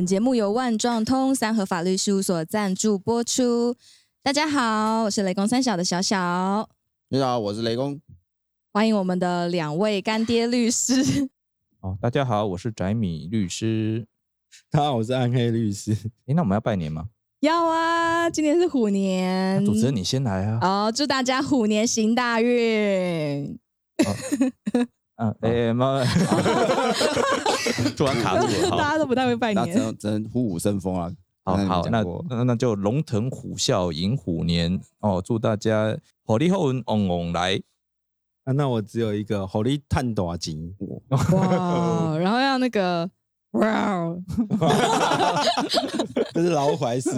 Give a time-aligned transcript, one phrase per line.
[0.00, 3.76] 本节目由万状通三和法律事务所赞助播出。
[4.22, 6.66] 大家好，我是雷公三小的小小，
[7.10, 8.00] 你好，我是雷公。
[8.72, 11.28] 欢迎我们的两位干爹律师。
[11.84, 14.06] 哦，大家好，我是翟米律师。
[14.70, 15.92] 大家好，我是暗黑律师。
[16.24, 17.10] 哎，那我们要拜年吗？
[17.40, 20.58] 要啊，今年是虎年，主持人你先来啊。
[20.62, 23.58] 哦，祝大家虎年行大运。
[25.20, 26.02] 嗯，哎妈，
[27.94, 28.70] 突然卡住了。
[28.70, 29.98] 大家都不太会拜那年。
[29.98, 31.12] 只能虎虎生风啊！
[31.44, 35.94] 好好，那那那就龙腾虎啸迎虎年哦，祝大家
[36.24, 37.60] 火力后旺旺来。
[38.44, 40.74] 啊，那我只有一个火力探大金，
[41.08, 43.08] 哇，然后要那个
[43.52, 44.22] 哇，哦
[46.32, 47.14] 这是老怀斯。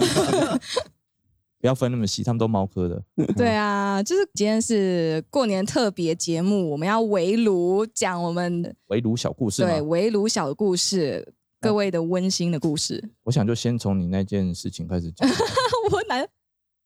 [1.63, 3.01] 不要分那么细，他们都猫科的。
[3.37, 11.25] 对啊，就是今天是过年特别节目，我们要围炉讲我们围炉小故事对嘛，围炉小故事，
[11.61, 13.01] 各位的温馨的故事。
[13.23, 15.25] 我想就先从你那件事情开始讲。
[15.89, 16.27] 我难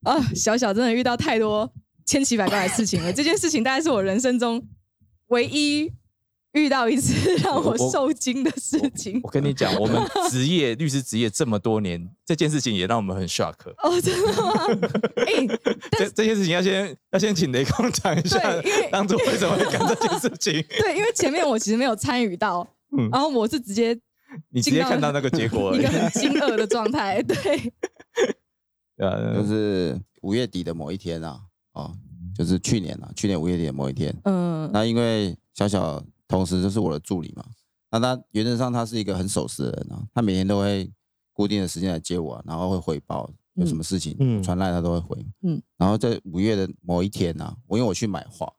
[0.03, 1.67] 啊，小小真的遇到太多
[2.05, 3.11] 千奇百怪的事情了。
[3.11, 4.63] 这件事情大概是我人生中
[5.29, 5.91] 唯一
[6.57, 9.19] 遇到一次 让我受惊的事情。
[9.23, 13.55] 我跟你讲，我们职业 律师职业这么多年，这件事情也让我们很 shock。
[13.83, 14.53] 哦，真的吗？
[15.25, 15.47] 哎、
[15.97, 20.53] 这这件事情要先要先请雷公讲一下对因为，当初为什么会干这件事情？
[20.79, 23.97] 对，因为前面我其实没有参与到，嗯然后我是直接
[24.49, 25.89] 你直接看到那个结果而已一个。
[25.89, 27.21] 很惊愕的状态。
[27.23, 27.71] 对，
[28.97, 31.39] 呃，就是五月底的某一天啊，
[31.73, 31.91] 哦，
[32.37, 34.15] 就是去年啊，去年五月底的某一天。
[34.25, 37.43] 嗯那因为小小同时就是我的助理嘛，
[37.91, 40.91] 那他原则上他是一个很守时的人啊，他每天都会
[41.33, 45.25] 固定的时间来接我啊、然后会汇报有什么事情，嗯传来他都会回。
[45.43, 48.51] 嗯然后在五月的某一天啊，我因为我去买画，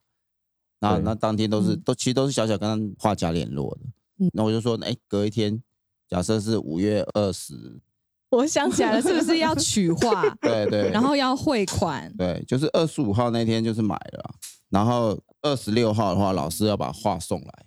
[0.81, 3.81] 那对那当天都是嗯都其实都是小小跟画家联络的。
[4.21, 5.63] 嗯那我就说，哎，隔一天，
[6.09, 7.81] 假设是五月二十，
[8.31, 12.13] 我想起来了，是不是要取画， 对对，然后要汇款？
[12.17, 14.35] 对，就是二十五号那天就是买了啊，
[14.71, 15.17] 然后
[15.49, 17.67] 二十六号的话，老师要把画送来，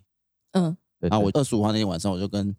[0.51, 0.77] 嗯。
[0.99, 1.41] 对然后我对。
[1.41, 2.55] 二十五号那天晚上我就跟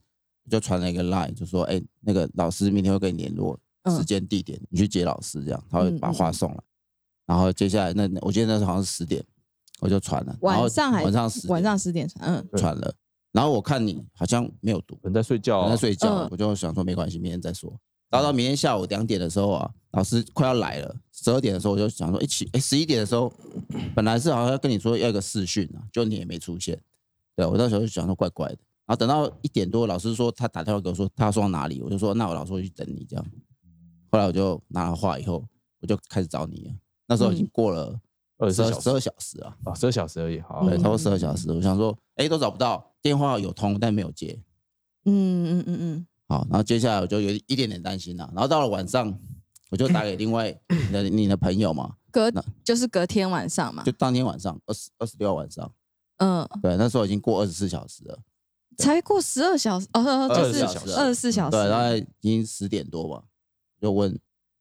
[0.50, 3.97] 就传了一个 line，就说，哎，那个老师明天会跟你联络嗯。
[3.97, 6.62] 时间地点，你去接老师，这样他会把画送来。
[7.25, 9.25] 然后接下来那我记得那时候好像是十点，
[9.81, 12.49] 我就传了，然后晚上还晚上十晚上十点传，嗯。
[12.59, 12.94] 传了，
[13.31, 17.72] 然后我看你好像没有读，人在睡觉我啊，在睡觉嗯，我就想说没关系，明天再说。
[18.12, 23.33] 然后到明天下午两点的时候啊，老师快要来了，十二点的时候我就想说，一起哎十一点的时候，
[23.97, 26.78] 本来是好像要跟你说要一个试训啊，就你也没出现，
[27.34, 28.59] 对我那时候就想说怪怪的。
[28.84, 33.25] 然后等到一点多，老师说他打电话给我说他要送到哪里，我就说那我老师会去等你这样。
[34.11, 35.43] 后来我就拿了话以后，
[35.81, 36.71] 我就开始找你了。
[37.06, 37.99] 那时候已经过了
[38.37, 40.39] 二十二十二小时啊，啊，十二小时而已。
[40.41, 41.51] 好，对，嗯差不多十二小时。
[41.51, 44.39] 我想说，哎，都找不到，电话有通但没有接。
[45.05, 48.26] 嗯嗯嗯嗯，好，然后接下来我就有一点点担心了。
[48.32, 49.15] 然后到了晚上，
[49.69, 52.32] 我就打给另外你的你的朋友嘛，隔
[52.65, 53.82] 就是隔天晚上嘛。
[53.82, 55.71] 就，当天晚上二十二十六号晚上，
[56.16, 58.19] 嗯，对，那时候已经过二十四小时了，
[58.78, 63.22] 才过十二小时，哦，哦就是24小时二十四小时，对，大概已经十点多吧，
[63.78, 64.19] 就问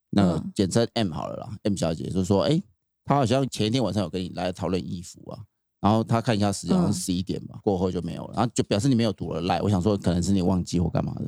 [0.09, 2.61] 那简称 M 好了啦，M 小姐就说，哎，
[3.05, 5.39] 她好像前一天晚上有跟你来讨论衣服啊。
[5.79, 9.61] 然后她看一下时间，好像十一点吧，过后就没有了，然后就表示你没有读了赖。
[9.61, 11.25] 我想说可能是你忘记或干嘛的。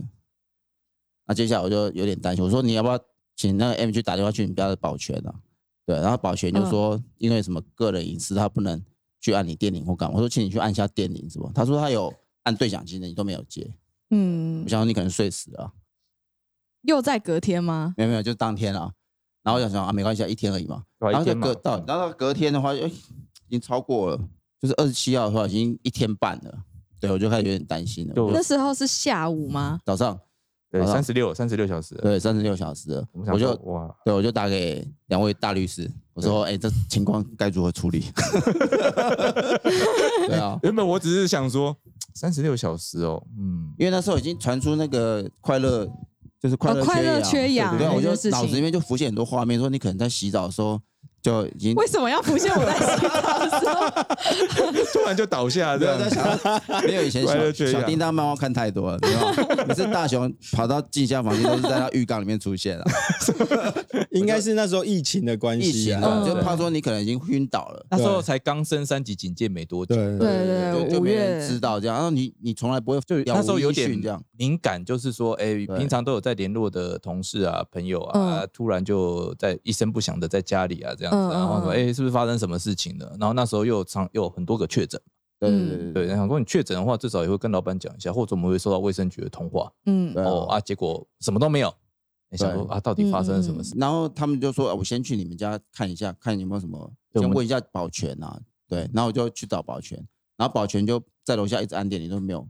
[1.26, 3.00] 那接下来我就有点担心，我说你要不要
[3.36, 5.34] 请那个 M 去打电话去你们家的保全啊？
[5.86, 8.82] 对，然后保全就嗯说因为什么个人隐私，他不能
[9.20, 10.16] 去按你电铃或干嘛。
[10.16, 11.52] 我说请你去按一下电铃是吧？
[11.54, 12.14] 他说他有
[12.44, 13.70] 按对讲机的，你都没有接。
[14.12, 15.72] 嗯我，想说你可能睡死了啊、
[16.84, 17.94] 又在隔天吗？
[17.98, 18.92] 没有没有，就当天啊。
[19.44, 20.84] 然后我想想啊，没关系，啊，一天而已嘛。
[21.00, 24.18] 然后就隔到，然后到隔天的话，哎，已经超过了，
[24.62, 26.64] 就是二十七号的话，已经一天半了。
[27.02, 28.14] 对，我就开始有点担心了。
[28.32, 29.80] 那时候是下午吗？
[29.86, 30.18] 早上
[30.74, 38.06] 对，三十六，三十六小时。，对三十六小时了，我我就哇，对我就打给两位大律师，我说，哎，这情况该如何处理？
[40.28, 41.78] 对啊， 原本我只是想说
[42.16, 45.88] 三十六小时哦，嗯，因为那时候已经传出那个快乐，
[46.42, 50.82] 就是快乐哦快乐缺氧对，我就脑子里面就浮现很多画面，说你可能在洗澡的时候
[51.24, 54.84] 就已经为什么要浮现我在洗澡的时候？
[54.94, 55.98] 突然就倒下这样。
[55.98, 56.16] 没有在。
[56.16, 57.34] 想，没有以前小
[57.72, 59.66] 小叮当漫画看太多了，对吧？
[59.66, 62.84] 每次大雄跑到静香房间都是在他浴缸里面出现 了，
[64.12, 67.86] 应该是那时候疫情的关系啊，情啊，嗯就怕说你可能已经晕倒了。
[67.90, 70.28] 那时候才刚升三级警戒没多久，对对
[70.74, 71.48] 对就没人月。
[71.48, 83.16] 知道这样，然后你你从来不会就那时候有点这样，敏感，就是说，哎，平常都有在联络的同事啊、朋友啊，突然就在一声不响的在家里啊这样子，嗯嗯然后说，嗯哎，是不是发生什么事情了？
[83.20, 85.00] 然后那时候又有常又有很多个确诊，
[85.40, 89.72] 对对对对对，想说你确诊的话，至少也会跟老板讲一下，或者我们会收到卫生局的通话。
[89.86, 91.74] 嗯哦啊，结果什么都没有。
[92.30, 93.76] 你想说啊，到底发生了什么事？
[93.78, 98.42] 然后他们就说，啊我先去你们家看一下，看有没有什么，先问一下保全啊。
[98.68, 99.96] 对，然后我就去找保全，
[100.36, 102.48] 然后保全就在楼下一直按电铃都没有，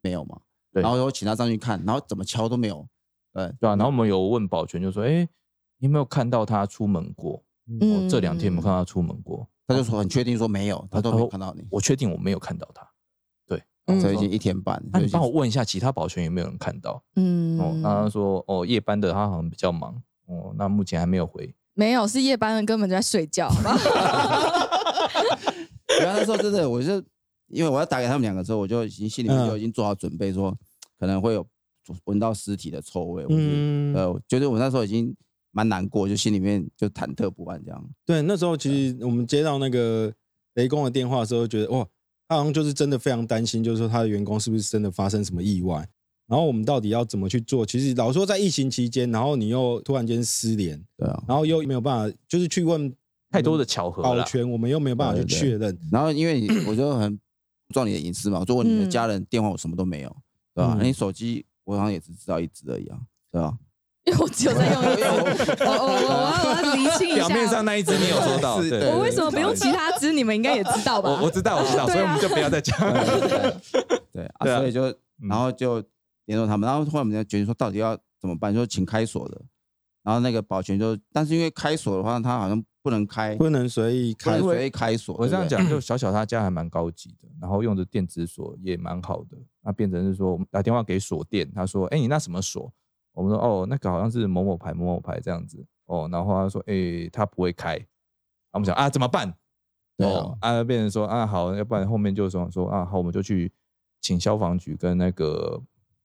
[0.00, 0.40] 没有嘛。
[0.72, 2.86] 对然后我请他上去看，然后怎么敲都没有。
[3.34, 5.28] 对对啊，然后我们有问保全，就说：“哎，
[5.78, 7.42] 你有没有看到他出门过？
[7.68, 11.66] 嗯哦，这两天有没有看到他出门过他就说很确定说没有，他都没有看到你？”。
[11.70, 12.88] 我确定我没有看到他。
[13.46, 17.02] 对，嗯这已经一天半，那你帮我问一下其他保全有没有人看到？
[17.16, 19.94] 嗯哦，那他说：“哦，夜班的他好像比较忙。
[20.26, 21.54] 哦，那目前还没有回。
[21.74, 23.76] 没有，是夜班的根本就在睡觉，好吧？
[26.00, 27.02] 然后那时候真的，我就
[27.48, 30.54] 因为我要打给他们两个之后，我就已经心里面就已经做好准备，说
[30.98, 31.46] 可能会有
[32.04, 33.24] 闻到尸体的臭味。
[33.28, 35.14] 嗯嗯，呃，我觉得我那时候已经
[35.50, 37.90] 蛮难过，就心里面就忐忑不安这样。
[38.04, 40.12] 对，那时候其实我们接到那个
[40.54, 41.86] 雷公的电话的时候，觉得哇，
[42.28, 45.76] 他好像就是真的非常担心，就是说他的员工是不是真的发生什么意外，
[46.26, 47.64] 然后我们到底要怎么去做？
[47.64, 52.94] 其实老实说在疫情期间，然后你又突然间失联，对啊，然后又没有办法，就是去问
[53.30, 54.02] 太多的巧合。
[54.02, 55.78] 保全，我们又没有办法去对对确认。
[55.90, 57.10] 然后因为你我就很
[57.68, 60.16] 注重你的隐私嘛，我就问你的嗯家人电话，我什么都没有，
[60.54, 60.74] 对吧？
[60.74, 62.98] 嗯那你手机我好像也只知道一只而已啊，
[63.30, 63.56] 对吧？
[64.08, 65.04] 因为我只有在用一只，
[65.64, 70.12] 我我我我要我要厘清一下，表面上那一只你有收到，我为什么不用其他只？
[70.12, 71.10] 你们应该也知道吧？
[71.10, 72.78] 我我知道，我知道，所以我们就不要再讲。
[74.10, 75.82] 对啊，对啊所以就嗯然后就
[76.24, 79.40] 联络他们，然后后来我们就决定说到底要怎么办，就请开锁的。
[80.02, 85.14] 然后那个保全就，但是因为开锁的话，他好像不能开，不能随意开不能随意开锁。
[85.18, 89.36] 我这样讲，就小小他家还蛮高级的，然后用的电子锁也蛮好的。
[89.62, 92.72] 那变成是说，我们打电话给锁店，他说：“哎、你那什么锁？”
[93.18, 97.74] 我们说：“哦，那个好像是某某牌某某牌这样子。”哦，然后他说：“哎、他不会开。”
[98.52, 99.34] 我们想啊，怎么办？
[99.96, 103.52] 哦，啊，变成说啊，好，要不然后面就说说啊，好，我们就去
[104.00, 105.60] 请消防局跟那个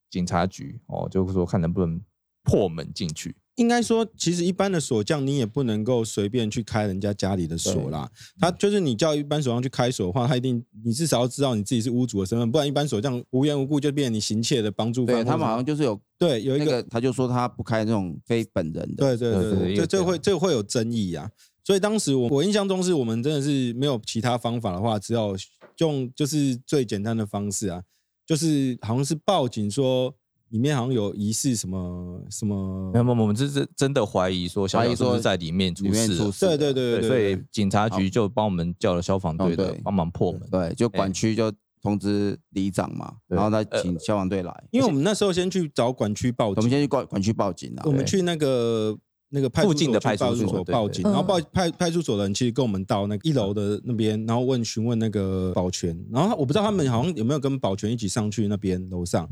[0.09, 2.01] 警察局哦，就是说看能不能
[2.41, 3.35] 破门进去。
[3.55, 8.09] 应该说，其实一般的锁匠你也不能够随便去开人家家里的锁啦。
[8.39, 15.15] 他就是你叫一般锁匠去开锁的话，他一定你至少要知道你自己是屋主的身份，不然一般锁匠无缘无故就变成你行窃的帮助犯。
[15.15, 19.15] 对他们好像就是有对有一个那个，他就说他不开那种非本人的。
[19.15, 21.29] 对对对这这会这会有争议啊。
[21.63, 25.37] 所以当时我我印象中是我们真的是没有其他方法的话，只有
[25.77, 27.83] 用就是最简单的方式啊，
[28.25, 30.13] 就是好像是报警说
[30.53, 36.15] 里面好像有疑似什么什么没有，我们这是真的怀疑说小怀疑说小是不是在里面出事。
[36.39, 40.41] 对对对对，所以警察局就帮我们叫了消防队的帮忙破门。
[40.51, 41.51] 对，就管区就
[41.81, 43.35] 通知里长嘛，对。
[43.35, 44.63] 然后再请消防队来。
[44.69, 47.81] 因为我们那时候先去找管区报警，我们先去管管区报警啊。
[47.85, 48.95] 我们去那个
[49.29, 59.27] 那个派出附近的派出所去派出所对对所报警，然后报派派出所的人其实跟我们到那个一楼的那边，然后问询问那个保全，然后我不知道他们好像有没有跟保全一起上去那边楼上，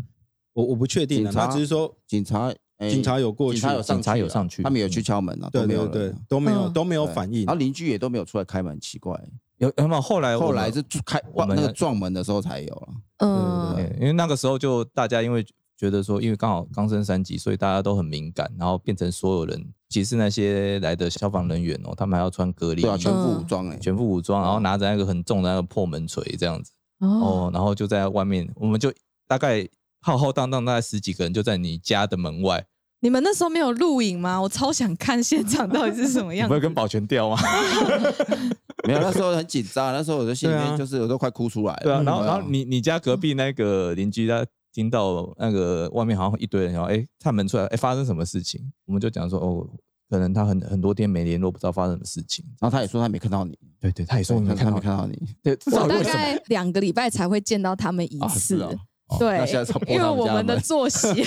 [0.54, 4.64] 我我不确定啊，警察他只是说警察，哎警察有过去警察有上警察去了有上去。
[4.64, 6.16] 他们有去敲门了，对都没有对人啊。
[6.18, 6.74] 对都没有嗯。
[6.74, 7.46] 都没有对反应。
[7.46, 9.20] 然后，邻居也都没有出来开门，奇怪。
[9.58, 12.88] 有有没有后来我后来是开那个我们要撞门的时候才有了。
[13.18, 13.76] 嗯。
[13.76, 15.46] 对，因为那个时候就大家因为
[15.78, 23.38] 觉得说，因为刚好刚升三级，所以大家都很敏感，然后变成所有人，其实那些来的消防人员哦，他们还要穿隔离衣，对啊，全副嗯。
[23.40, 26.72] 武装哎，全副武装，然后拿着那个很重的那个破门锤这样子。
[27.00, 28.92] 哦，哦，然后就在外面，我们就
[29.28, 29.68] 大概
[30.02, 32.66] 浩浩荡荡大概十几个人就在你家的门外，
[33.02, 34.42] 你们那时候没有录影吗？
[34.42, 36.48] 我超想看现场到底是什么样子。
[36.48, 37.38] 你不会跟保全调吗？
[38.88, 41.82] 没有，那时候很紧张，那时候我的心里面就是我都快哭出来了。
[41.84, 44.44] 对啊，然后然后你你家隔壁那个邻居他
[44.74, 48.60] 听到那个外面好像一堆人，然后哎探门出来，哎发生什么事情？
[48.88, 49.68] 我们就讲说哦，
[50.10, 52.44] 可能他很很多天没联络，不知道发生什么事情。
[52.60, 56.02] 然后他也说他没看到你，对对，他也说你没他看到没看到你对，至少我大？
[56.02, 58.68] 概两个礼拜才会见到他们一啊次，
[59.12, 61.08] 哦对那现在因为我们的作息，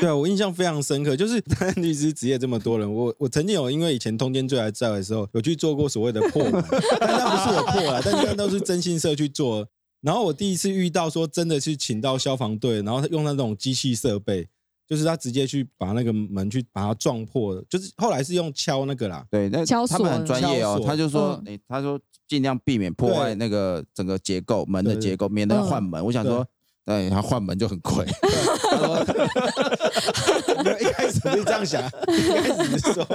[0.00, 1.42] 对啊，我印象非常深刻，就是
[1.76, 6.62] 律师职业这么多人，我我曾经有因为以前通奸罪还在的时候，有去做过所谓的破门，
[7.00, 9.66] 但那不是我破了，但是那都是征信社去做。
[10.00, 14.48] 然后我第一次遇到说真的去请到消防队，然后用那种机器设备，
[14.90, 26.04] 就是他直接去把那个门去把它撞破的，就是后来是用敲那个啦，对，那敲他们很专业哦他就说，他说尽量避免破坏那个整个结构门的结构，免得嗯换门。
[26.04, 26.44] 我想说，
[26.84, 28.04] 对他换门就很贵。
[30.80, 33.06] 一开始不是这样想，一开始是说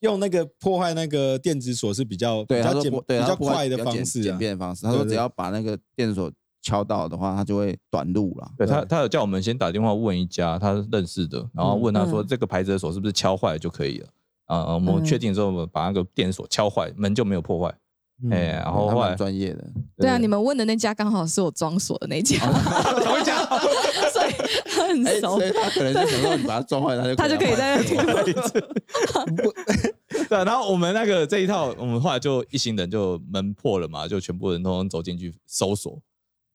[0.00, 4.36] 用那个破坏那个电子锁是比较对，他说比较简比较破对他破坏快的方式啊简。
[4.36, 4.84] 便的方式。
[4.84, 6.30] 他说对对只要把那个电子锁
[6.64, 8.50] 敲到的话，他就会短路了。
[8.56, 14.08] 对他，他有叫我们先打电话问一家他认识的，然后问他说嗯这个牌子的锁是不是敲坏就可以了。
[14.46, 17.74] 啊、我们嗯确定之后，我们把那个电锁敲坏，门就没有破坏。
[18.22, 19.64] 嗯哎，然后专业的。
[19.96, 22.38] 对啊，你们问的那家刚好是我装锁的那家，
[23.04, 23.44] 同一家，
[24.10, 24.32] 所以
[24.66, 28.24] 他很哎，熟所以，他可能就想说你把它撞坏，他就他就可以在那听换
[30.28, 35.98] 对啊，然后我们那个这一套，我们后来就一行人就门破了嘛，就全部人通通走进去搜索，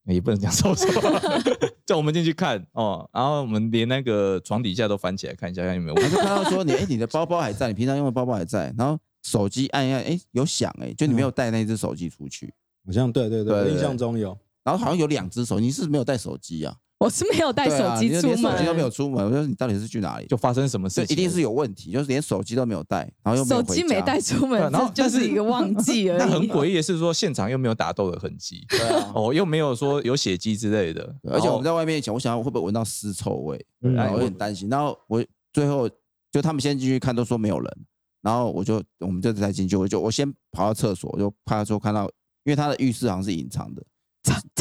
[0.06, 0.88] 也不能讲搜索，
[1.86, 6.16] 叫我们进去看哦，然后我们连那个床底下都翻起来看一下，看有没有问题。
[6.16, 12.54] 他就看到说你哎，你的包包还在，你平常用的包包还在，然后手机按一按，哎，有响哎，就你没有带那只手机出去，
[12.86, 14.38] 好像对对对，印象中有。
[14.64, 16.76] 然后好像有两只手机，你是不是没有带手机啊？
[17.00, 20.28] 我是没有带手机出你就连手机都没有，出门，我说你到底是去哪里？
[20.28, 21.06] 就发生什么事情？
[21.08, 26.20] 这一定是有问题，就是连手机都没有带，然后又没有回手机没带出门，然后就是一个忘记 而已。
[26.20, 34.68] 那很诡异的是说，现场又没有打斗的痕迹，对啊，哦，又没有说有血迹之类的，而且我们在在外面讲，我想要会不会闻到尸臭味，嗯然后我有点担心。
[34.68, 35.88] 然后我最后
[36.32, 37.78] 就他们先进去看，都说没有人，
[38.22, 42.06] 然后我就我们就才进去，我就我先跑到厕所，就怕说看到，
[42.44, 43.84] 因为他的浴室好像是隐藏的，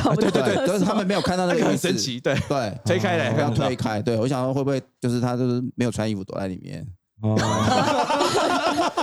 [0.09, 6.87] 找不到对对，厕就是他们没有看到那那个很神奇，对，对，推开来我要推开，对我想说会不会就是他就是没有穿衣服躲在里面，
[7.23, 7.37] 哦，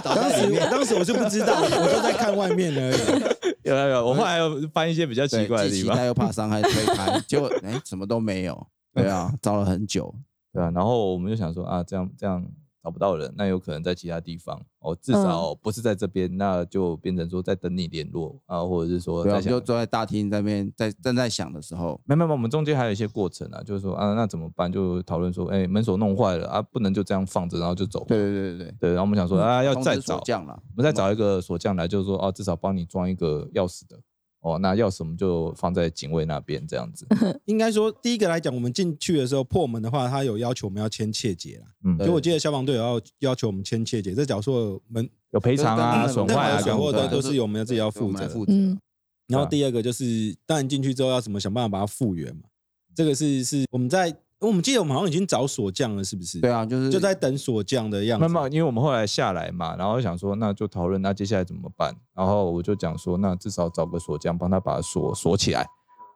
[0.03, 3.24] 当 时当时我 是不知道， 我就在看外面而已。
[3.63, 5.93] 有有有，我后来又翻一些比较奇，怪的地方。
[5.95, 10.13] 既期待，又怕伤害，推开，结果哎什么都没有，对啊，找了很久，
[10.53, 12.45] 对啊，然后我们就想说啊，这样这样
[12.86, 24.72] 找不到人，那有可能在其他地方哦，至少不是在这边，那就变成说在等你联络啊，或者是说在想们就坐在大厅那边在正在想的时候，没没没，我们中间还有一些过程啊，就是说啊，那怎么办？
[24.72, 28.06] 就讨论说，哎，门锁弄坏了啊，不能就这样放着，然后就走。
[28.08, 28.89] 对对对对对。
[28.92, 34.00] 然后我们想说啊，要再找，锁匠了，我们再找一个锁匠来，就是说哦，至少帮你装一个钥匙的。
[34.45, 37.07] 哦，那钥匙我们就放在警卫那边这样子。
[37.45, 41.65] 应该说，第一个来讲，我们进去的时候破门的话，他有要求我们要签切结啦。
[41.83, 48.29] 嗯，所以我记得消防队有要要求我们签切结，这假如说门有赔偿啊、损坏啊、损坏的都是是我们自己要负责
[49.27, 52.43] 然后第二个就是，当然进去之后要怎么想办法把它复原嘛。
[52.95, 56.39] 这个是是我们在我们记得我们好像已经找锁匠了，是不是？
[56.42, 58.25] 对，啊，就是就在等锁匠的样子。
[58.25, 61.96] 那么，因为我们后来下来嘛，然后想说那就讨论那接下来怎么办。
[62.13, 65.65] 然后我就讲说，那至少找个锁匠帮他把锁锁起来。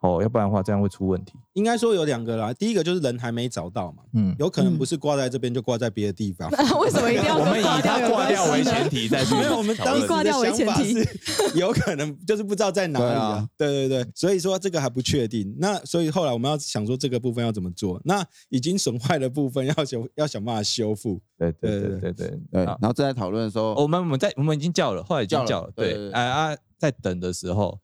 [0.02, 1.34] 哦，要不然的话这样会出问题。
[1.54, 6.50] 应该说有两个啦，第一个就是人还没找到嘛，嗯，有可能不是挂在这边，就挂在别的地方。
[6.80, 8.90] 为什么一定要我们以跟挂掉他挂掉为前？
[8.90, 13.70] 提再去没有，我们当时的挂掉为想法前提是 有可能就是不知道在哪里啊对啊。
[13.72, 15.54] 对对对，所以说这个还不确定。
[15.60, 18.00] 那所以后来我们要想说这个部分要怎么做？
[18.06, 21.20] 那已经损坏的部分要想要想办法修复。
[21.38, 27.80] 对对对对对对然后正在讨论的时候，我们我们在我们已经叫了，后来已经叫了，对，哎啊，在等的时候，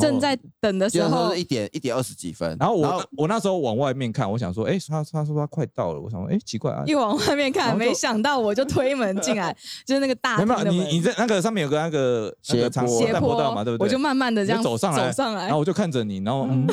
[0.00, 9.54] 正在等的时候一点一点二十几分，然后我我那时候往外面看，我想说，哎，他他说他快到了，我想说，哎，奇怪啊，一往外面看，没想到我就推门进来，
[9.86, 12.86] 就是那个大没有你你在那个上面有个那个斜坡。
[12.86, 13.84] 斜坡道嘛，对不对？
[13.84, 15.44] 我就慢慢的这样走上来走上来。
[15.44, 16.66] 然后我就看着你，然后嗯，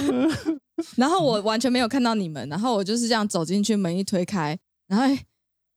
[0.98, 5.18] 然后我完全没有看到你们，然后我就是这样走进去，门一推开，然后哎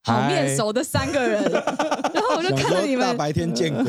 [0.04, 1.42] 好面熟的三个人，
[2.12, 3.84] 然后我就看着你们，大白天见鬼，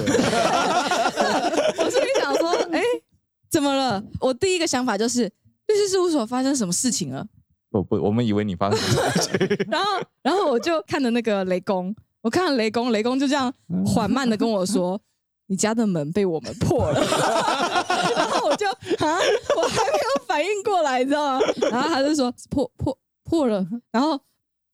[3.55, 4.03] 怎么了？
[4.19, 7.25] 我第一个想法就是律师事务所发生什么事情了？
[7.71, 13.53] 不不，我们以为你发生什么事情， 然后，然后我就看着那个雷公，我看了雷公，雷公就这样
[13.85, 14.99] 缓慢的跟我说
[15.47, 16.99] ：“你家的门被我们破了。
[18.17, 19.17] ”然后我就啊，
[19.55, 21.45] 我还没有反应过来，你知道吗？
[21.71, 24.19] 然后他就说破破破了，然后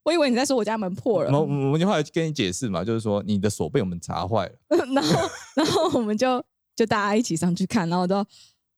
[0.03, 6.43] 我以为你在说我家门破了，我我们就后来跟你解释嘛，就是说你的锁被我们砸坏了， 然后然后我们就
[6.75, 8.25] 就大家一起上去看，然后我都。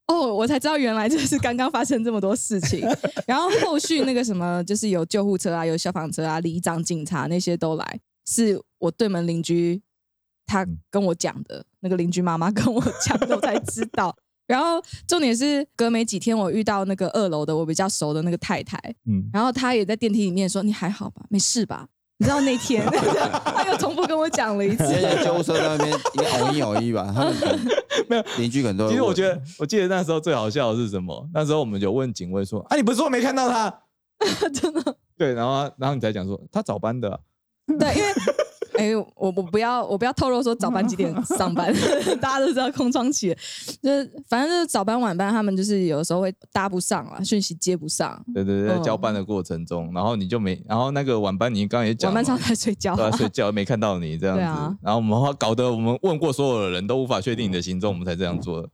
[0.07, 2.85] 哦，我才知道原来就是刚刚发生这么多事情，
[3.25, 9.81] 然后后续那个什么，就是有救护车啊，有消防车啊，里长、警察那些都来，是我对门邻居
[10.45, 14.15] 他跟我讲的，那个邻居妈妈 跟我讲的，我才知道。
[14.45, 21.25] 然后重点是隔没几天，我遇到那个二楼的我比较熟的那个太太，嗯，然后她也在电梯里面说：“你还好吧？
[21.29, 22.85] 没事吧？”你知道那天
[23.43, 27.33] 他又重复跟我讲了一次，现在救护车在那边应该偶一偶一吧，他们
[28.07, 28.23] 没有。
[28.37, 31.27] 邻居可能都会问其实我觉得，我记得那时候最好笑的是什么？
[31.33, 33.73] 那时候我们有问警卫说：“啊，你不是说没看到他？
[34.53, 37.19] 真的？”对，然后然后你才讲说他早班的啊、
[37.79, 38.13] 对，因为
[38.83, 41.73] 哎、我我不要我不要透露说早班几点 上班，
[42.19, 43.35] 大家都知道空窗期，
[43.81, 54.77] 就是反正就是早班晚班，他们就是有的时候会搭不上啊，讯息接不上，对对对，交班的过程中，然后你就没，然后那个晚班你刚刚也讲嘛，晚班常在睡觉、都 在睡觉，没看到你这样子，对啊。
[54.81, 58.69] 然后我们搞得我们问过所有的人都无法确定你的行踪，我们才这样做的，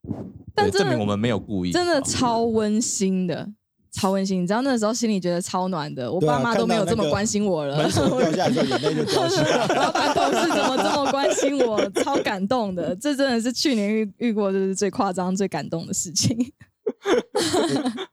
[0.55, 3.47] 但证明我们没有故意，真的哦超温馨的。
[3.91, 4.41] 超温馨。
[4.41, 7.77] 你知道那时候心里觉得超暖的，我爸妈都没有这么关心我了。
[7.77, 9.67] 门锁掉下来之后，眼泪就掉下来。
[9.75, 12.95] 老板同事怎么这么关心我，超感动的。
[12.95, 16.37] 这真的是去年遇遇过就是最夸张、最感动的事情。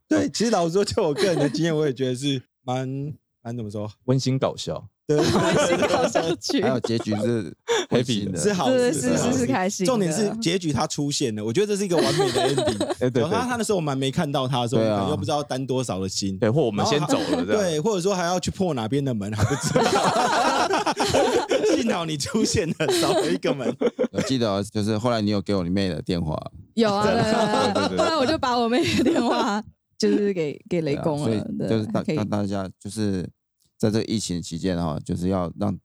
[0.08, 3.12] 对，其实老实说，就我个人的经验，我也觉得是蛮
[3.46, 5.24] 蛮怎么说，温馨搞笑，对， 温
[5.68, 6.60] 馨搞笑剧。
[6.60, 7.56] 还，有结局是
[7.88, 8.36] Happy 的。
[8.36, 9.86] 是好是，是是是开心。
[9.86, 12.84] 重点是结局他出现了，我觉得这是一个完美的 ending。
[12.86, 13.22] 哎 对对。
[13.22, 19.84] 然后他他那时候我们还没看到他的时候，又不知道担多少的心，对，或我们先走了，对，或者说还要去破哪边的门还不知道。
[21.76, 23.72] 幸好你出现了，少了一个门。
[24.10, 26.36] 我记得哦就是后来你有给我你妹的电话，
[26.74, 27.06] 有啊，
[27.96, 29.62] 后来我就把我妹的电话
[29.98, 33.26] 就是给给雷对啊所以公了，对就是大大家就是
[33.78, 35.76] 在这个疫情期间哈，就是要让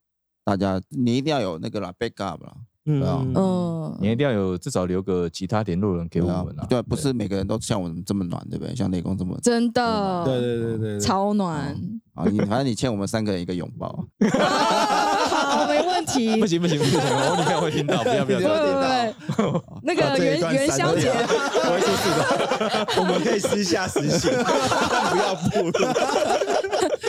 [0.43, 2.53] 大家你一定要有那个啦 backup 啦，
[2.85, 6.65] 对啊嗯，你一定要有至少留个其他联络人给我们啊。
[6.69, 8.75] 对，不是每个人都像我们这么暖，对不对？
[8.75, 11.75] 像雷公这么真的，对对对对对，超暖。
[12.13, 13.87] 啊，你反正你欠我们三个人一个拥抱，
[14.29, 16.37] 好，没问题。
[16.41, 19.13] 不行不行不行，我女朋友会听到，不要不要不不要。
[19.31, 21.07] 不不，那个元元宵节，
[21.63, 23.01] 我会出事的。
[23.01, 25.71] 我们可以私下实行，不要步入。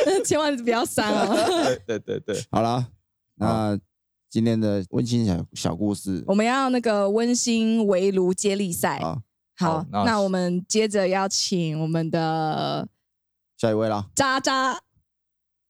[0.25, 1.35] 千万不要删哦。
[1.87, 2.87] 对对对，好啦，
[3.37, 3.79] 那
[4.29, 6.23] 今天的温馨小小故事。
[6.27, 8.99] 我们要那个温馨围炉接力赛。
[8.99, 9.19] 啊，
[9.57, 12.89] 好好，那那我们接着要请我们的
[13.57, 14.81] 下一位啦，渣渣。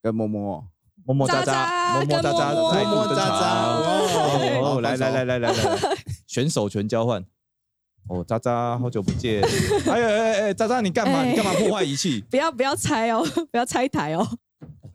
[0.01, 0.65] 跟默默，
[1.05, 4.63] 么么喳渣渣喳，么么喳喳，跟么么再度登么么喳喳场。
[4.63, 5.79] 哇哦，来来来来来来，
[6.27, 7.25] 选手权交换。
[8.09, 9.43] 哦，渣渣，好久不见！
[9.91, 11.21] 哎呀哎哎，渣渣，你干嘛？
[11.21, 12.23] 哎你干嘛破坏仪器？
[12.31, 14.27] 不要不要拆哦， 不要拆台哦。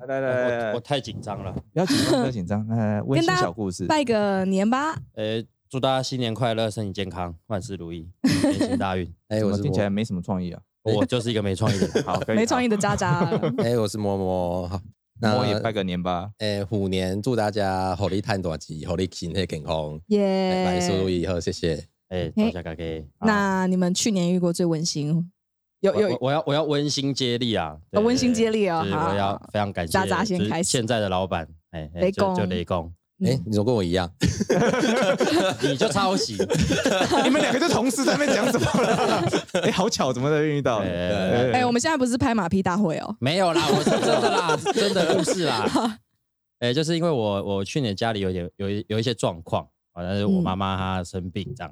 [0.08, 1.52] 来来来我我，太紧张了。
[1.74, 2.68] 不要紧张，不要紧张。
[2.68, 3.86] 来温馨小故事。
[3.88, 9.12] 拜个年吧，呃，祝大家新年快乐，身体健康，万事如意，年行大运。
[9.30, 10.62] 哎，我听起来没什么创意啊？
[10.84, 12.04] 我就是一个没创意的人。
[12.04, 12.38] 好，可以。
[12.38, 13.30] 没创意的渣渣。
[13.58, 14.68] 哎，我是摸摸。
[14.68, 14.84] 好，好，
[15.20, 16.30] 那我也拜个年吧。
[16.38, 20.64] 哎，虎年祝大家虎力探大吉，虎力身体健康，耶！
[20.66, 21.84] 万事如意，好，谢谢。
[22.10, 22.76] 哎，大家。
[23.22, 25.32] 那你们去年遇过最温馨？
[25.82, 27.78] 有有我要我要温馨接力啊！
[27.92, 34.12] 温馨接力哦对对好我要非常感谢渣渣先开始现在的老板，哎，哎雷公就就雷公，嗯哎，你怎么跟我一样？
[35.62, 36.34] 你就抄袭。
[37.24, 39.30] 你们两个就同时在那边讲什么了？
[39.62, 40.78] 哎，好巧，怎么能遇到？
[40.80, 43.16] 哎哎，我们现在不是拍马屁大会哦。
[43.20, 46.00] 没有啦，我是真的啦，真的故事啦。
[46.60, 51.72] 哎、就是因为我我去年家里有点有一有一些状况，啊，但是我嗯妈妈她生病这样，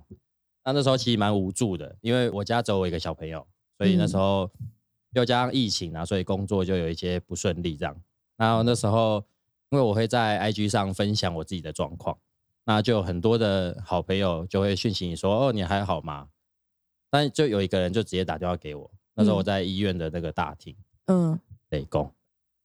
[0.65, 3.47] 那那时候其实蛮无助的，因为我家只有我一个小朋友，
[3.78, 4.51] 所以那时候
[5.12, 7.95] 又加上疫情啊，所以工作就有一些不顺利这样。
[8.36, 9.23] 然后那时候
[9.69, 12.17] 因为我会在 IG 上分享我自己的状况，
[12.65, 16.30] 那就有很多的好朋友就会讯息你说，哦，你还好吗？
[17.10, 20.75] 但就有一个人就直接打电话给我，那时候我在医院的那个大厅。
[21.06, 22.12] 嗯北宫。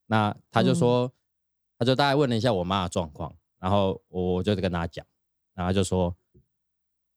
[0.06, 1.12] 那他就说，
[1.78, 5.06] 他就大概问了一下我妈的状况，然后我就跟他讲，
[5.54, 6.12] 然后就说，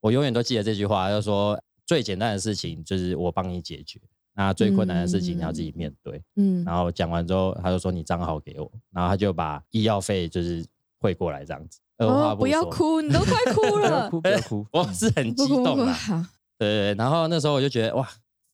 [0.03, 4.01] 我永远都记得这句话，他就说最简单的事情就是我帮你解决，
[4.33, 6.21] 那最困难的事情你要自己面对。
[6.35, 10.65] 嗯然后讲完之后，他就说你账号给我，然后他就把医药费就是
[10.99, 11.79] 汇过来这样子。
[11.99, 14.09] 二话哦，不要，哭，你都快哭不要了。
[14.09, 14.67] 哭，不要哭。
[14.73, 15.93] 我是很激动啊。
[15.93, 16.15] 好。
[16.57, 18.05] 对对对，然后那时候我就觉得哇，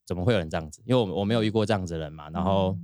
[0.06, 0.80] 怎么会有人这样子？
[0.86, 2.78] 因为我我没有遇过这样子的人嘛，然后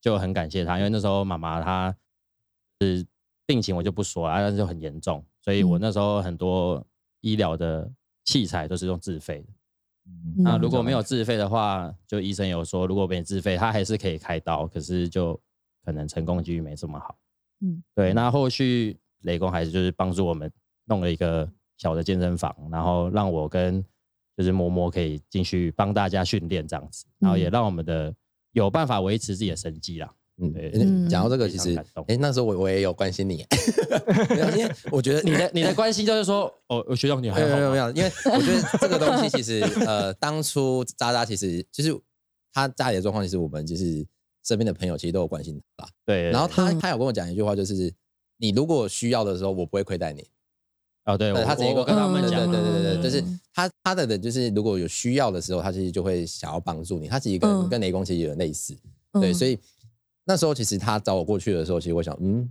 [0.00, 1.94] 就很感谢他，因为那时候妈妈她
[2.80, 3.06] 是
[3.46, 6.84] 病情我就不说了，但是就很严重，所以我嗯那时候很多
[7.24, 7.90] 医疗的
[8.24, 9.52] 器材都是用自费的。
[10.06, 15.40] 嗯那如果没有自费的话，就医生有说，如果没自费，他还是可以开刀，可是就
[15.82, 17.16] 可能成功几率没这么好。
[17.60, 18.12] 嗯，对。
[18.12, 20.52] 那后续雷公还是就是帮助我们
[20.84, 23.82] 弄了一个小的健身房，然后让我跟
[24.36, 28.14] 就是嬷嬷可以进去帮大家训练这样子，然后也嗯让我们的
[28.52, 30.14] 有办法维持自己的生计啦。
[30.40, 31.76] 嗯讲到这个，其实
[32.08, 33.36] 哎，那时候我我也有关心你，
[34.56, 37.76] 因为我觉得你的你的关心就是说，哦，学长你还没有没有没？
[37.78, 41.96] 有，因为我觉得这个东西其实 呃，当初渣渣其实就是
[42.52, 44.04] 他家里的状况，其实我们就是
[44.44, 45.90] 身边的朋友其实都有关心他啦。
[46.04, 47.92] 对，然后他嗯他有跟我讲一句话，就是
[48.38, 50.26] 你如果需要的时候，我不会亏待你。
[51.04, 57.06] 哦，对，他直接我我跟他们讲，对对对对，就是嗯他他的人就是如果有需要的时候，他其实就会想要帮助你。
[57.08, 58.74] 他其实跟、嗯跟雷公其实有点类似，
[59.20, 59.58] 对，所以以
[60.24, 62.50] 那时候其实他找我过去的时候，其实我想，嗯，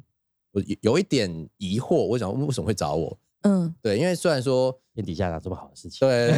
[0.52, 3.18] 我有有一点疑惑，我想为什么会找我？
[3.42, 6.08] 嗯对，因为虽然说天底下哪这么好的事情？
[6.08, 6.32] 对，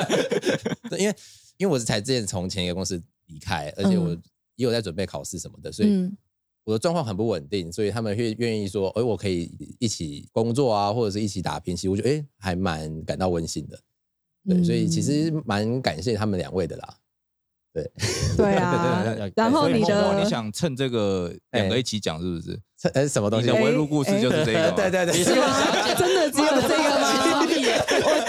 [0.88, 1.14] 对，因为
[1.58, 4.22] 因为我是才之前从前一个公司离开，而且我嗯
[4.56, 6.16] 也有在准备考试什么的，所以嗯
[6.64, 13.78] 我的状况很不稳定，所以他们会愿意说，哎，我可以一起工作啊，或者是一起打拼，其实我觉得哎还蛮感到温馨的。
[14.48, 16.96] 对，所以其实蛮感谢他们两位的啦。
[18.36, 22.58] 对啊 对对对，然后你的你想趁这个两个一起讲是不是？
[22.78, 23.64] 这呃什么东西你的？
[23.64, 27.46] 围炉故事就是这个嘛，对对对，真的只有这个吗？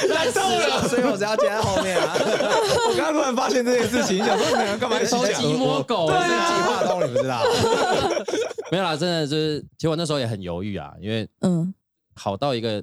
[0.08, 2.16] 难受了，所以我只要接在后面啊。
[2.88, 5.20] 我刚刚突然发现这件事情，想说你们干嘛一起讲？
[5.22, 6.08] 偷鸡摸狗？
[6.08, 7.44] 对啊计划通，你不知道？
[8.72, 11.74] 没有啦，真的就是，其实我那时候也很犹豫啊，因为嗯，
[12.16, 12.82] 好到一个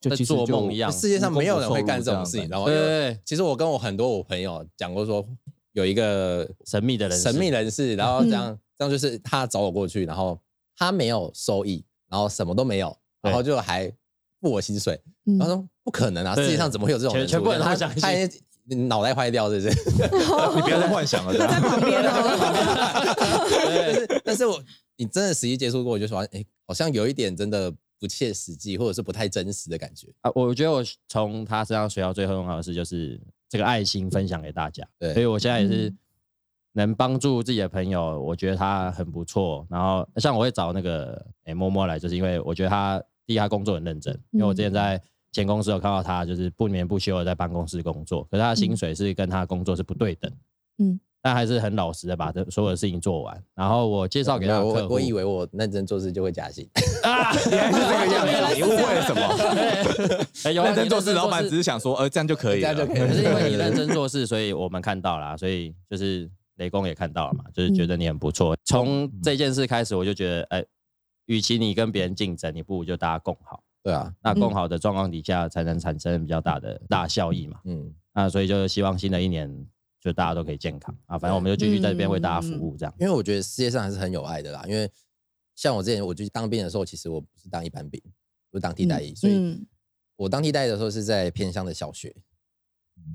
[0.00, 0.90] 就做梦一样。
[0.90, 2.66] 世界上没有人会干这种事，情知道吗？
[2.66, 5.24] 对对对，其实我跟我很多我朋友讲过，说
[5.72, 10.38] 有一个神秘的人士，神秘人士，然后嗯这样这样就是他找我过去，然后
[10.76, 13.88] 他没有收益，然后什么都没有，然后就还
[14.40, 15.00] 付我薪水。
[15.26, 17.26] 嗯然后说不可能啊，世界上怎么会有这种人？
[17.26, 19.68] 全全部人都他相信他脑袋坏掉，是不是？
[20.54, 23.12] 你不要再幻想了，在旁边哦。
[23.66, 24.62] 但是但是我
[24.96, 30.08] 你真的实际接触过，我就说，哎，好像有一点真的不切实际，或者是不太真实的感觉。
[30.20, 33.20] 啊，我觉得我从他身上学到最重要的事就是
[33.52, 34.82] 这个爱心分享给大家。
[34.98, 35.98] 对所以我现在也是嗯
[36.72, 39.66] 能帮助自己的朋友，我觉得他很不错。
[39.68, 44.98] 然后像我会找那个诶摸摸来，就是因为我觉得他第一他工作很认真，因为我之前在
[45.32, 50.32] 前公司有看到他就是不眠不休的在办公室工作，可是他的薪水是跟他工作是不对等。
[50.78, 53.42] 嗯，但还是很老实的把这所有的事情做完。
[53.54, 56.68] 然后我介绍给他的客户，我我以为我认真做事就会加薪，
[57.04, 60.26] 啊， 原来是这个样子， 你误会了什么？
[60.44, 68.56] 哎认真做事，老板只是想说，呃，这样就可以了，这样就可以了可是因为你认真做事，所以我们看到了啊，所以就是雷公也看到了嘛，就是觉得你很不错。
[68.64, 70.64] 从这件事开始，我就觉得，哎，
[71.26, 73.62] 与其你跟别人竞争，你不如就大家共好。
[73.84, 77.58] 对啊，那共好的状况底下，才能产生比较大的大效益嘛。
[77.64, 79.48] 嗯，那所以就希望新的一年，
[80.02, 81.16] 就大家都可以健康啊。
[81.16, 82.94] 反正我们就继续在这边为大家服务，这样。
[82.98, 84.64] 因为我觉得世界上还是很有爱的啦。
[84.66, 84.90] 因为
[85.54, 88.02] 像我之前我去当兵的时候，其实我不是当一般兵，
[88.50, 89.66] 我是当替代役，所以嗯
[90.16, 92.14] 我当替代役的时候是在偏乡的小学，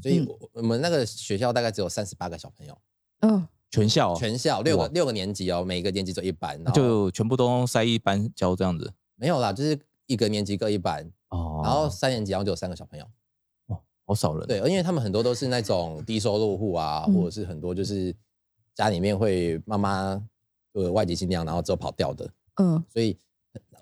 [0.01, 2.79] 所以嗯我我们那个学校大概只有三十八个小朋友，
[3.21, 8.93] 嗯全校全校六个六个年级哦，每一个年级只有一班，然后就全部都塞一班教这样子。
[9.15, 13.05] 没有啦，就是一个年级各一班，哦然后三年级然后就有三个小朋友。
[14.07, 17.13] 好少人，对，因为他们很多都是那种低收入户啊，嗯。
[17.13, 18.15] 或者是很多就是
[18.73, 20.25] 家里面会妈妈
[20.71, 22.81] 呃外籍新娘，然后之后跑掉的，嗯。
[22.87, 23.17] 所以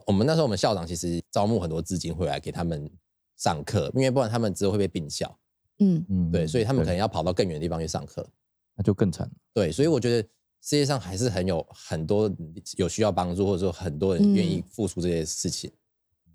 [0.07, 2.89] 我们那时候我们校长其实招募很多资金回来给他们
[3.37, 5.37] 上课，因为不然他们之后会被并校，
[5.77, 6.03] 嗯。
[6.09, 8.27] 嗯对，所以他们可能要跑到更远的地方去上课，
[8.75, 9.29] 那就更惨。
[9.53, 10.27] 对，所以我觉得
[10.61, 12.33] 世界上还是很有很多
[12.77, 15.71] 有需要帮助，或者说很多人愿意付出这些事情，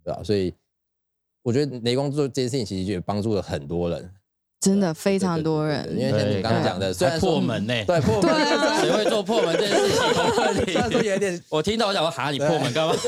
[0.05, 0.55] 对吧、所以
[1.43, 4.13] 我觉得雷公做这件事情，其实也帮助了很多人，
[4.61, 5.89] 真的非常多人。
[5.99, 8.31] 因为像你刚刚讲的，虽然破门呢、对破门，
[8.81, 10.03] 谁会做破门这件事情？
[10.05, 12.95] 有问题虽然说有点 我听到我想说，哈，你破门干嘛？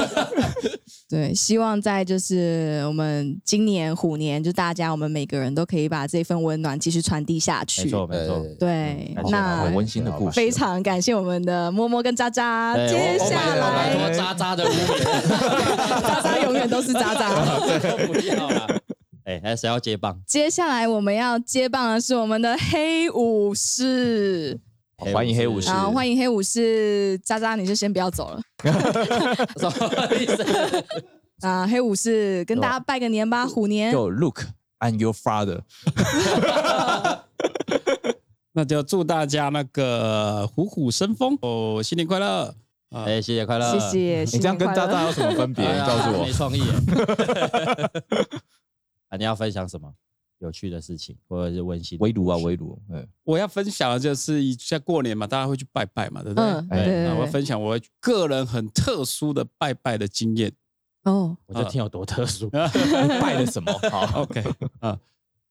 [1.10, 7.90] 对，希望在就是我们今年虎年，就大家我们每个人都可以把这份温暖继续传递下去没去。
[7.90, 8.42] 错，没错。
[8.58, 12.74] 对那很温馨的故事，非常感谢我们的摸摸跟渣渣。
[12.88, 15.22] 接下来渣渣的污点，
[16.00, 17.28] 渣渣永远都是渣渣。
[18.06, 18.66] 不要啦。
[19.24, 20.20] 哎，那谁要接棒？
[20.26, 24.58] 接下来我们要接棒的是我们的黑武士，
[24.98, 28.40] 好欢迎黑武士，好，欢迎黑武士渣渣，你就先不要走了。
[29.58, 30.84] 什么意思？
[31.46, 33.92] 啊，黑武士跟大家拜个年吧，虎年。
[33.92, 34.42] 就 Look
[34.80, 35.60] and your father，
[38.52, 42.54] 那就祝大家那个虎虎生风哦，新年快乐！
[42.90, 43.72] 啊，哎，新年快乐！
[43.72, 45.64] 谢谢，你新这样跟渣渣有什么分别？
[45.86, 46.32] 告诉我没。
[46.32, 46.60] 创意
[49.22, 49.88] 你要分享什么
[50.38, 52.02] 有趣的事情，或者是温馨的？
[52.02, 56.52] 围炉啊，围炉，嗯，我要分享的就是一像过年嘛，大家会去拜拜嘛，对不对？
[56.62, 60.52] 对对对，那我要分享我个人很特殊的拜拜的经验。
[61.04, 62.46] 哦，我就听有多特殊。
[62.46, 62.50] 你
[63.22, 63.72] 拜了什么？
[63.88, 64.42] 好，OK
[64.80, 64.98] 啊，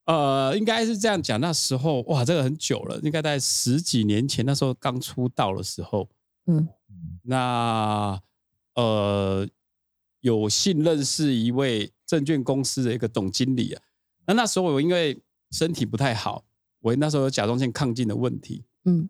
[0.06, 1.40] 呃，应该是这样讲。
[1.40, 6.10] 那时候哇，这个很久了，应该在十几年前，那时候刚出道的时候，
[6.48, 6.68] 嗯
[7.24, 8.22] 那
[8.76, 9.48] 呃，
[10.22, 13.82] 有幸认识一位证券公司的一个总经理啊。
[14.28, 15.18] 那那时候我因为
[15.52, 16.44] 身体不太好，
[16.82, 19.08] 我那时候有甲状腺亢进的问题嗯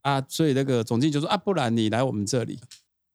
[0.00, 2.58] 啊，所以那个总经理就说啊，不然你来我们这里，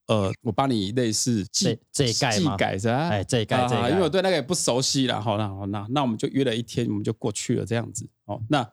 [0.06, 3.08] 呃，我帮你类似技这这一盖技吗改是吧？
[3.10, 8.08] 哎，这一盖这一盖，啊因为我对那个也不熟悉了，好，那好，那那我们就约了一天，我们就过去了这样子。
[8.24, 8.66] 哦，那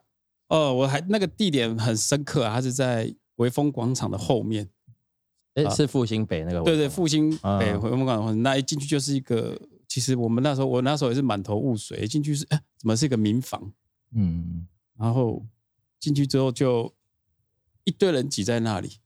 [0.48, 4.70] 呃，我还那个地点很深刻啊，它是在维风广场的后面。
[5.56, 9.56] 哎是复兴北那个，对对，复兴啊北回风广场，那一进去就是一个，
[9.94, 13.72] 其实我们那时候我那时候也是满头雾水，一进去是哎， 怎么是一个民房？
[14.16, 15.46] 嗯，然后
[16.00, 16.92] 进去之后就
[17.84, 18.98] 一堆人挤在那里，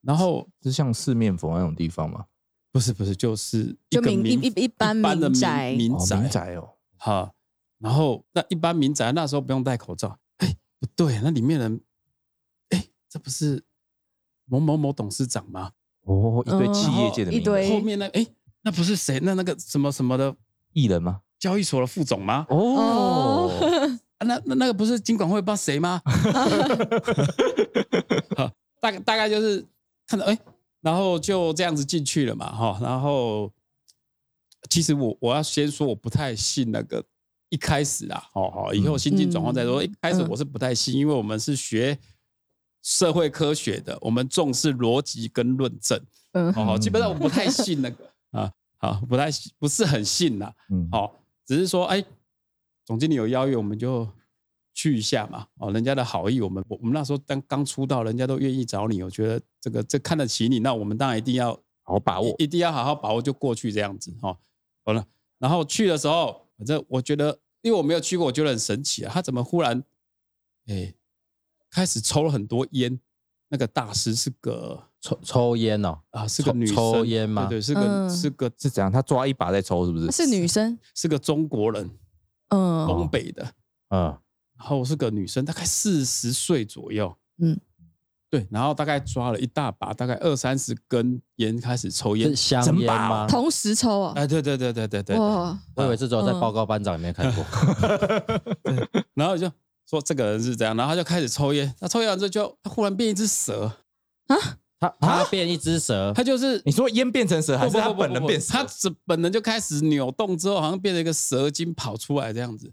[0.00, 2.26] 然后是像四面佛那种地方吗？
[2.70, 7.34] 不是不是，就是一就民个民一一一般般的民宅哦，民宅民宅哦，哈，
[7.78, 11.80] 然后那一般民宅那时候不用戴口罩，哎，不对，那里面人
[12.68, 13.64] 哎这不是
[14.44, 15.72] 某某某董事长吗？
[16.02, 18.24] 哦，一堆嗯企业界的名一堆人后面那哎，
[18.66, 19.20] 那不是谁？
[19.22, 20.34] 那那个什么什么的
[20.72, 21.20] 艺人吗？
[21.38, 22.44] 交易所的副总吗？
[22.48, 23.48] 哦，
[24.18, 26.02] 啊，那那那个不是金管会不知道谁吗？
[28.36, 28.50] 好，
[28.80, 29.64] 大概大概就是
[30.08, 30.36] 看到哎、
[30.80, 33.52] 然后就这样子进去了嘛，哈，然后
[34.68, 37.00] 其实我我要先说我不太信那个
[37.50, 39.80] 一开始啊，哦好，以后心境转换再说。
[39.80, 41.96] 嗯一开始我是不太信，因为我们是学
[42.82, 45.96] 社会科学的，我们重视逻辑跟论证，
[46.32, 52.04] 嗯哦好，基本上我不太信那个啊，好，不太不是很信呐、嗯，好，只是说，哎，
[52.84, 54.06] 总经理有邀约，我们就
[54.74, 55.46] 去一下嘛。
[55.54, 64.38] 哦，人家的好意，我们我我们那时候刚刚出道，人家都愿意找你，我觉得这个这看得起你，那我们当然一定要好好把握一一定要好好把握，就过去这样子哈、哦。
[64.84, 65.06] 好了，
[65.38, 69.82] 然后去的时候，反正我觉得，因为我没有去过，我觉得很神奇啊，他怎么忽然，
[70.66, 70.92] 哎，
[71.70, 73.00] 开始抽了很多烟。
[73.48, 78.90] 那个大师是个抽抽烟哦，啊，是个女生，抽烟吗对对，是个、嗯是个是怎样？
[78.90, 80.10] 他抓一把在抽，是不是？
[80.10, 81.88] 是女生，是个中国人，
[82.48, 83.46] 嗯东嗯北的。
[83.90, 84.02] 嗯，
[84.58, 87.56] 然后是个女生，大概四十岁左右，嗯，
[88.28, 92.34] 对，然后大概抓了一大把，大概二三十根烟，开始抽烟是。
[92.36, 93.28] 香烟吗？
[93.28, 97.44] 同时抽哦，哎，对对对对对对，哇，我以为这只有在嗯报告班长里面看过。
[99.14, 99.48] 然后就
[99.88, 103.70] 说这个人是这样，然后他就开始抽烟，他抽烟完之后就他忽然变一只蛇
[104.26, 104.36] 啊，
[104.80, 108.52] 他他变一只蛇， 他就是你说烟变成蛇，还是他本人变蛇？
[108.52, 112.72] 他只本人就开始扭动之后，好像变成一个蛇精跑出来这样子，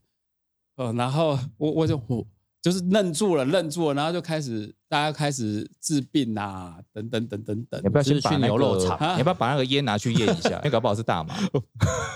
[0.78, 2.26] 呃，然后我我就我
[2.62, 10.60] 就是愣住了，愣住了，然后就开始大家开始治病啊，等等等等等你要，不要先去牛肉场啊你要不要把那个烟拿去验一下？
[10.65, 11.36] 那搞不好是大麻。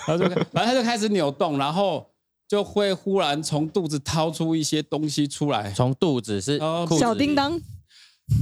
[0.07, 2.09] 然后就开反正他就开始扭动，然后
[2.47, 6.57] 就会忽然从肚子掏出一些东西出来，从肚子是
[6.97, 7.59] 小叮，当，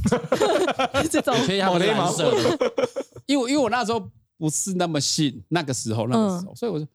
[1.10, 1.36] 这种。
[1.36, 2.74] 你确定他不是蓝色的？
[3.26, 6.86] 因为因为我那时候不是那么信，那个时候那个时候，所以我就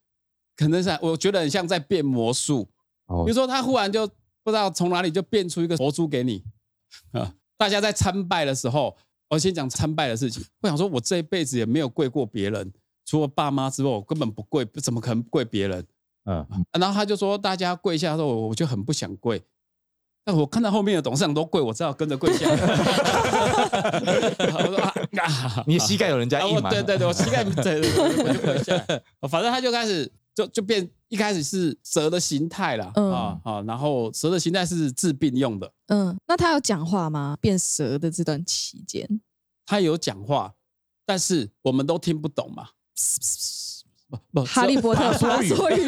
[0.57, 2.69] 可能是我觉得很像在变魔术，
[3.07, 3.25] 哦。
[3.25, 4.07] 比如说他忽然就
[4.43, 6.45] 不知道从哪里就变出一个佛珠给你。
[7.13, 7.35] 啊！
[7.57, 8.97] 大家在参拜的时候，
[9.29, 10.45] 我先讲参拜的事情。
[10.61, 12.73] 我想说，我这一辈子也没有跪过别人，
[13.05, 15.87] 除了爸妈之外，我根本不跪，怎么可能跪别人？
[16.25, 16.47] 嗯，啊
[16.79, 19.43] 然后他就说大家跪下的时候，我我就很不想跪。
[20.23, 22.47] 但我看到后面的董事长都跪，我只好跟着跪下。
[22.51, 22.55] 我
[24.67, 26.69] 说啊啊 你膝盖有人家啊硬吗？
[26.69, 29.03] 我对对对，我膝盖对对对，我就跪下来。
[29.29, 35.73] 反正他就开始就就变，一开始是蛇的形态啦，嗯啊啊，然后蛇的形态是治病用的。
[35.87, 37.35] 嗯，那他有讲话吗？
[37.41, 39.09] 变蛇的这段期间，
[39.65, 40.53] 他有讲话，
[41.07, 42.69] 但是我们都听不懂嘛。
[42.95, 43.80] 不
[44.33, 45.87] 不，哈利波特爬梭语，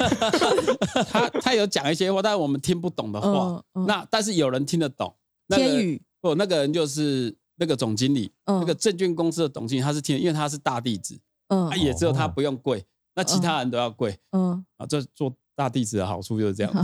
[1.10, 3.64] 他他有讲一些话，但是我们听不懂的话嗯。
[3.82, 5.14] 嗯那但是有人听得懂。
[5.48, 14.86] 那个天宇，不，那个人就是那个总经理，嗯那个证券公司的总经理，他是听，因为他是大弟子，嗯啊，也只有他不用跪，那其他人都要跪嗯，啊。
[14.86, 16.72] 这做大弟子的好处就是这样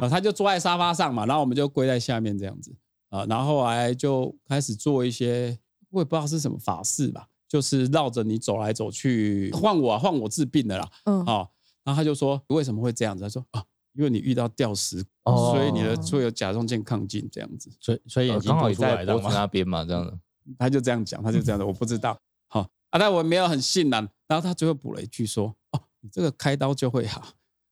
[0.00, 2.72] 啊，他就坐在沙发上嘛，然后我们就跪在下面这样子
[3.10, 5.58] 啊，然后后来就开始做一些，
[5.90, 11.48] 我也不知道是什么法事吧，就是绕着你走来走去，换我啊，换我治病的啦，嗯啊，
[11.82, 13.24] 然后他就说为什么会这样子？
[13.24, 19.28] 他说啊，因为你遇到吊石，哦所以你的会有甲状腺亢进这样子，所以所以眼睛呃刚好在脖子？
[19.34, 20.16] 那边嘛，这样子。
[20.58, 22.60] 他就这样讲，他就这样的，我不知道，好
[22.90, 27.26] 啊，但我没有很信任，然后他最后补了一句说，哦，你这个开刀就会好，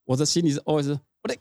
[0.04, 1.38] 我的心里是 always 不对。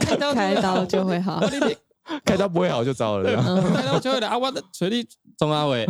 [0.00, 1.40] 开刀开刀就会好
[2.24, 3.24] 开刀不会好就糟了。
[3.24, 4.36] 这样嗯开刀就会的啊！
[4.36, 5.84] 我的锤力，钟阿伟，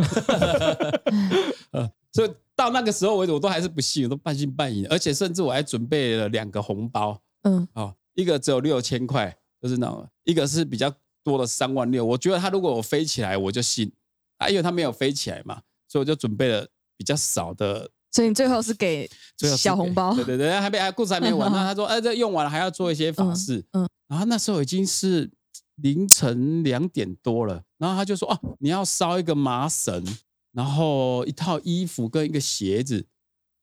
[1.71, 10.91] 呃，所以到那个时候为止，我都还是不信，我都半信半疑，而且甚至我还准备了两个红包嗯哦，一个只有六千块，就是那种，一个是比较
[11.23, 12.03] 多的三万六。
[12.03, 13.91] 我觉得他如果我飞起来，我就信
[14.37, 19.07] 啊，因为他没有飞起来嘛，所以我就准备了比较少的所以你最后是给
[19.55, 25.29] 小红包对，对对，还没还故事还没完，那 他说，哎，这用完了还要做一些法事，嗯嗯，然后那时候已经是
[25.77, 30.03] 凌晨两点多了，然后他就说，哦，你要烧一个麻绳，
[30.51, 33.07] 然后一套衣服跟一个鞋子，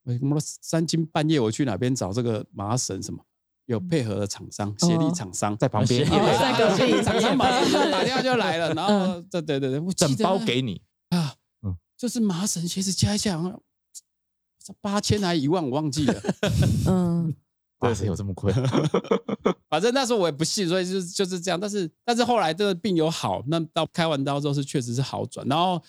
[0.05, 3.25] 我他妈三更半夜我去哪边找这个麻绳什么？
[3.67, 5.57] 有配合的厂商，协力厂商。
[5.57, 6.07] 在旁边。
[6.07, 7.03] 哦哦在隔壁。
[7.03, 16.23] 厂商马上打电话就来了，然后对对对对，我整包给你，啊，嗯就是麻绳鞋子加一加，好像八千还一万，我忘记了。
[16.87, 17.35] 嗯
[17.89, 18.53] 哇塞，有这么贵？
[19.69, 21.59] 反正那时候我也不信，所以就是就是这样。
[21.59, 25.83] 但是但是后来这个病有好，那到开完刀之后是确实是好转，然后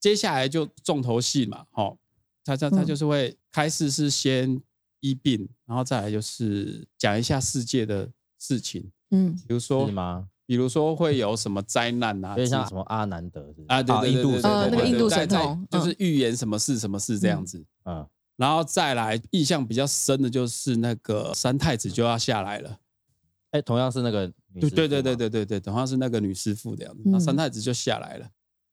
[0.00, 1.96] 接下来就重头戏嘛，哦，
[2.44, 4.60] 他他他嗯就是会开始是先
[5.00, 10.28] 医病，然后再来就是讲一下世界的事情，嗯比如说吗？
[10.44, 17.64] 比如说会有什么灾难啊，有点像什么阿南德是不是啊，对啊印度对对对对对神呃那个印度神童就是预言什么事什么事这样子。
[17.84, 22.78] 嗯，然后再来印象比较深的就是那个三太子就要下来了，
[23.50, 28.28] 哎，同样是那个女对师对对对对对对，同样是那个女师傅这样子，嗯那三太子就下来了。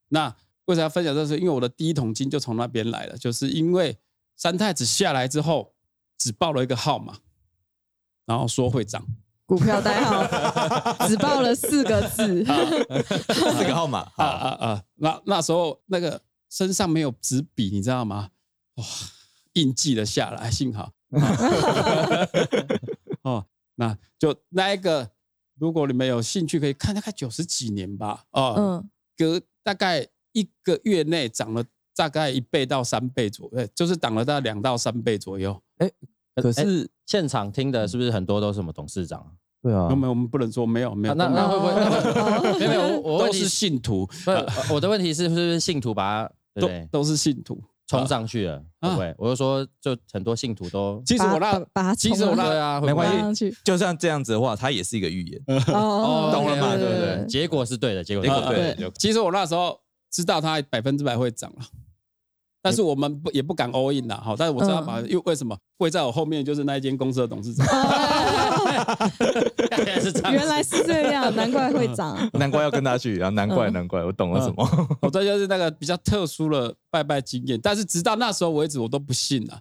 [0.10, 1.38] 那为啥要分享这个？
[1.38, 3.98] 因为我的第一桶金就从那边来了，就是因为
[4.36, 5.74] 三太子下来之后
[6.17, 7.17] 只报了一个号码，
[8.26, 9.06] 然后说会涨，
[9.45, 12.45] 股票代号只报了四个字，
[13.34, 14.84] 四个号码，啊，啊啊！
[14.95, 18.30] 那那时候那个身上没有纸笔，你知道吗？
[18.76, 18.86] 哇，
[19.54, 20.92] 印记了下来，幸好。
[23.24, 25.10] 哦，那就那一个，
[25.58, 28.24] 如果你们有兴趣，可以看大概九十几年吧。
[28.32, 31.64] 哦，嗯，隔大概一个月内涨了
[31.96, 35.62] 大概一倍到三倍左右，就是涨了大概两到三倍左右。
[35.78, 35.92] 哎
[36.36, 39.28] 可是现场听的是不是很多都是什么董事长啊？
[39.62, 44.32] 对啊没有我们不能说没有没有，那那会不会哦 没有，我我问题都是信徒，不
[44.74, 48.08] 我的问题是，是不是信徒把它对不都都是信徒冲。
[48.08, 48.62] 上去了？
[48.82, 49.15] 会不会？
[49.17, 55.41] 我就说，就很多信徒都其实我那其实我那没关系拉上去，就像这样子的话，它也是一个预言。
[55.73, 57.25] 哦 懂了嘛对对不对？
[57.28, 59.80] 结果是对的，结果是结果对其实我那时候
[60.12, 61.65] 知道它百分之百会涨了，
[62.62, 65.58] 但是我们不也不敢 all in 啦，好，但是我知道把，因为为什么？
[65.78, 67.65] 会在我后面就是那一间公司的董事长，
[69.72, 72.18] 原来是这样原来是这样，难怪会涨。
[72.34, 73.30] 难怪要跟他去啊！
[73.30, 74.68] 难怪嗯难怪，我懂了什么。
[75.02, 79.60] 我这就是那个比较特殊的拜拜经验，但是直到那时候为止，我都不信了，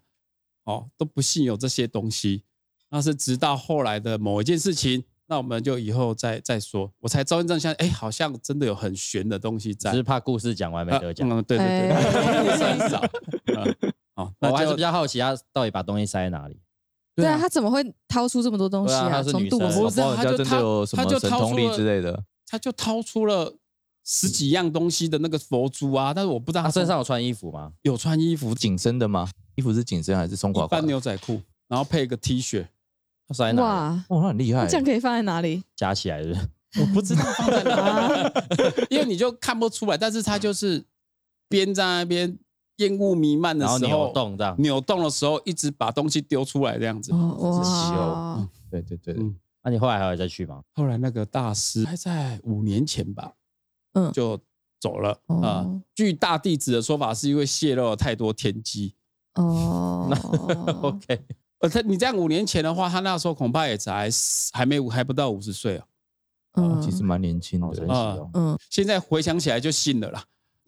[0.65, 2.45] 哦，都不信有这些东西，
[2.91, 10.03] 那是直到后来的某一件事情，那我们就以后再再说，我才真正相信，哎，好像真的有很玄的东西在只是。
[10.03, 11.29] 怕故事讲完没得讲。
[11.29, 13.05] 嗯，对对 对，哎故事很少。
[14.41, 16.59] 我还是比较好奇，他到底把东西塞在哪里？
[17.23, 22.25] 对啊，他怎么会掏出这么多东西对啊她是从肚女生不是子不好人家真的有什么他就神通力之类的。
[22.47, 23.53] 他就掏出了
[24.05, 27.73] 十几样东西的那个佛珠啊，但是我不知道他他身上有穿衣服吗？
[27.83, 29.29] 有穿衣服，紧身的吗？
[29.57, 30.87] 衣服是紧身还是松垮垮穿？
[30.87, 32.65] 牛仔裤，然后配一个 T 恤，
[33.27, 33.63] 他塞哪？
[33.63, 34.69] 哇，哇，那很厉害那。
[34.69, 35.63] 这样可以放在哪里？
[35.77, 36.49] 夹起来的？
[36.81, 38.33] 我不知道放在哪，啊，
[38.89, 40.85] 因为你就看不出来，但是他就是
[41.49, 42.39] 边在那边
[42.79, 44.55] 烟雾弥漫的然后时候扭动这样。
[44.59, 47.13] 扭动的时候，一直把东西丢出来这样子。
[47.13, 50.63] 哇，对对对，嗯，那你后来还有再去吗？
[50.75, 53.33] 后来那个大师还在五年前吧，
[53.95, 54.39] 嗯就
[54.81, 58.95] 走了啊、哦据大弟子的说法，是因为泄露了太多天机。
[59.35, 60.09] 哦，
[60.83, 61.21] OK，
[61.59, 64.09] 呃，他你这样五年前的话，他那时候恐怕也才
[64.53, 65.83] 还没还不到五十岁哦。
[66.55, 67.75] 嗯其实蛮年轻的。
[67.75, 68.31] 奇哦。
[68.35, 70.27] 嗯现在回想起来就信了啦，嗯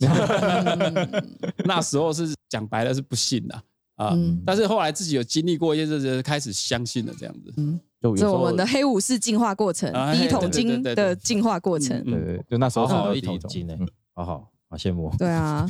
[1.64, 3.54] 那时候是讲白了是不信的
[3.96, 4.10] 啊。
[4.14, 7.52] 嗯但是后来自己有经历过一些事情，开始相信了这样子。
[7.56, 12.02] 嗯，就有时这我们的黑武士进化过程，哎第一桶金对对对的进化过程。
[12.04, 15.12] 对对对，就那时候好好的一是我的第一桶金呢嗯，好好好羡慕。
[15.18, 15.66] 对啊，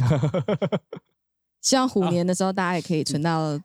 [1.60, 3.58] 希望虎年的时候大家也可以存到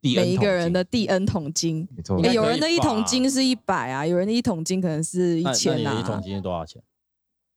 [0.00, 1.86] 第 N 每一个人的第 N 桶金。
[1.86, 6.20] 金没错应该诶有人的一桶金是一百啊，有人的一桶金可能是一那那千你的一桶啊。
[6.20, 6.82] 金是多少钱？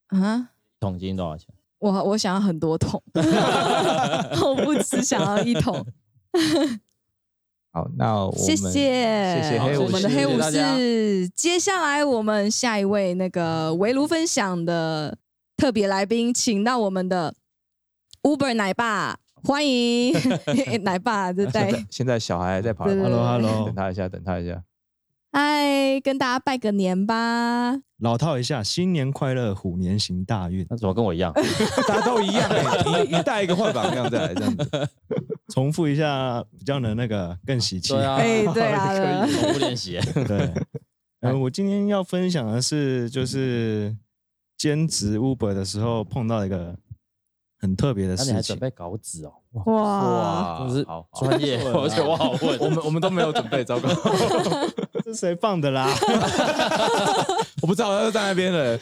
[0.08, 1.54] 啊，一桶金多少钱？
[1.80, 5.86] 我我想要很多桶， 我不只想要一桶。
[7.72, 11.28] 好，那我们谢谢，谢谢黑我们的黑武士。
[11.30, 15.18] 接下来我们下一位那个围炉分享的
[15.58, 17.36] 特别来宾，请到我们的
[18.24, 20.14] Uber 奶爸，欢迎
[20.84, 24.64] 奶爸对现在在现在小孩还在跑对对来跑去 Hello，Hello 等他一下，等他一下。
[25.38, 27.76] 嗨，跟大家拜个年吧。
[27.98, 30.66] 老套一下，新年快乐，虎年行大运。
[30.70, 31.34] 那怎么跟我一样？
[31.90, 34.90] 大家都一样欸，你你带一个换榜样再来这样子。
[35.50, 37.92] 重复一下，比较能那个更喜气。
[37.92, 40.00] 对啊，哎，对啊，重复练习。
[40.26, 40.54] 对，
[41.20, 43.94] 呃，我今天要分享的是，就是
[44.58, 46.74] 兼职 Uber 的时候碰到一个
[47.60, 48.28] 很特别的事情。
[48.28, 49.34] 那你还准备稿纸哦？
[49.66, 50.86] 哇，就是
[51.20, 52.60] 专业， 而且我好问。
[52.60, 53.90] 我们我们都没有准备，糟糕，
[55.04, 55.88] 这是谁放的啦？
[57.62, 58.78] 我不知道他就在那边了，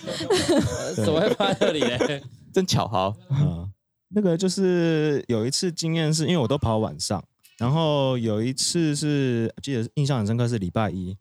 [0.96, 2.22] 怎么会放在这里嘞？
[2.52, 3.70] 真巧，好，啊，
[4.10, 7.24] 那个就是有一次经验是，因为我都跑晚上，
[7.58, 11.16] 然后有一次是记得印象很深刻是礼拜一，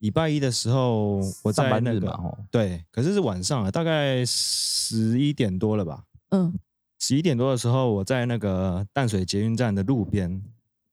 [0.00, 2.18] 礼拜一的时候我上在那个
[2.50, 6.02] 对，可是是晚上啊，大概十一点多了吧。
[6.30, 6.52] 嗯
[6.98, 10.42] 十一点多的时候，我在那个淡水捷运站的路边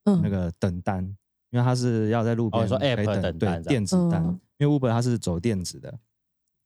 [0.04, 1.04] 嗯，那个等单，
[1.50, 6.00] 因为他是要在路边哦说可以 app 等单对电子单，嗯因为 Uber 它是走电子的，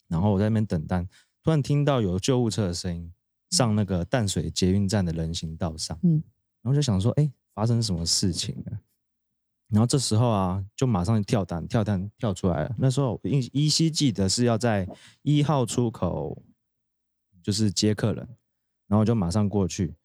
[0.07, 1.07] 然后我在那边等单，
[1.43, 3.11] 突然听到有救护车的声音
[3.51, 6.21] 上那个淡水捷运站的人行道上，嗯
[6.61, 8.79] 然后就想说，哎，发生什么事情了？
[9.69, 12.75] 然后这时候啊，就马上跳单，跳单跳出来了。
[12.77, 14.87] 那时候依依稀记得是要在
[15.23, 16.41] 一号出口，
[17.41, 18.27] 就是接客人，
[18.87, 19.95] 然后我就马上过去。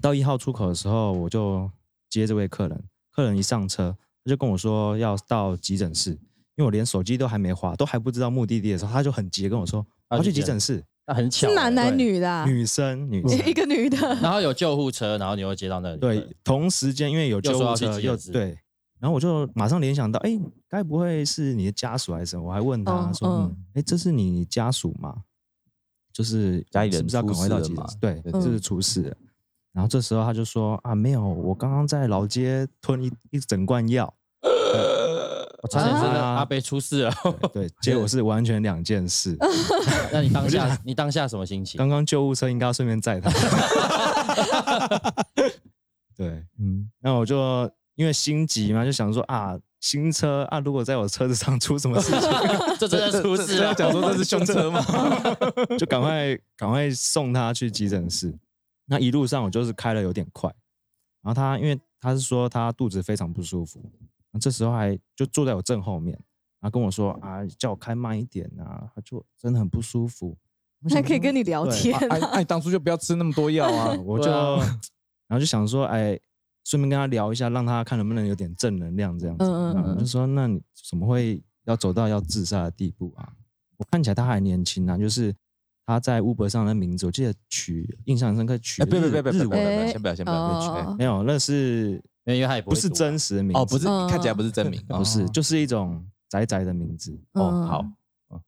[0.00, 1.70] 到一号出口的时候，我就
[2.08, 2.84] 接这位客人。
[3.10, 6.18] 客人一上车，他就跟我说要到急诊室，因
[6.58, 10.84] 为我连手机都还没划，都还不知道目的地的时候，他就很急地跟我说我要去急诊室。
[11.04, 18.58] 那很巧欸，是男男女的啊，女生，女生，一个女的， 然后有救护车，然后你又接到那里，对，同时间因为有救护车，又对，
[19.00, 22.46] 然后我就马上联想到，哎，该不会是你的家属还是什么？
[22.46, 25.24] 我还问他嗯说，哎，这是你家属吗？
[26.18, 27.84] 就是家里人是不是要赶快到急诊？
[28.00, 29.16] 对，对这是嗯出事了。
[29.72, 34.12] 然后这时候他就说啊，没有，我刚刚在老街吞一一整罐药。
[35.62, 37.14] 我差点真的啊阿贝出事了。
[37.54, 39.36] 对，结果是完全两件事。
[40.12, 41.78] 那你当下你当下什么心情？
[41.78, 43.30] 刚刚救护车应该要顺便载他。
[46.18, 52.30] 对，嗯，那我就因为心急嘛，就想说啊，新车啊，如果在我车子上出什么事情，
[52.78, 53.74] 这真的出事了。
[53.74, 54.84] 讲说这是凶车吗？
[55.78, 58.34] 就赶快赶快送他去急诊室。
[58.86, 60.48] 那一路上我就是开了有点快，
[61.22, 63.80] 然后他因为他是说他肚子非常不舒服，
[64.30, 66.12] 那这时候还就坐在我正后面，
[66.60, 70.36] 然后跟我说啊，叫我开慢一点啊，他就真的很不舒服。
[70.82, 73.92] 我还可以跟你聊天啊，哎哎，当初就不要吃那么多药啊！
[74.04, 74.58] 我就、啊
[75.26, 76.18] 然后就想说，哎，
[76.68, 79.44] 顺便跟他聊一下，让他看能不能有点正能量这样子。
[79.46, 80.60] 嗯嗯嗯就说，那你
[80.90, 83.32] 怎么会要走到要自杀的地步啊？
[83.78, 85.34] 我看起来他还年轻啊，就是
[85.86, 90.36] 他在 Uber 上的名字，我记得取印象深刻，取哎，别别别先不要先不要，先不要。
[90.90, 91.92] 哦没有，那是
[92.26, 93.58] 因为他也不不是真实的名字。
[93.58, 97.86] 哦，不是，嗯看起来不是真名，不是，哦就是一种宅宅的名字，哦嗯好，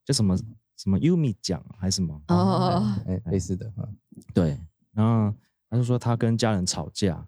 [0.04, 0.36] 叫什么
[0.76, 2.14] 什么 Umi 奖还是什么？
[2.28, 3.96] 哦哦哦，哎，类似的，嗯。
[4.34, 4.58] 对，
[4.92, 5.34] 然后
[5.70, 7.26] 他就说他跟家人吵架，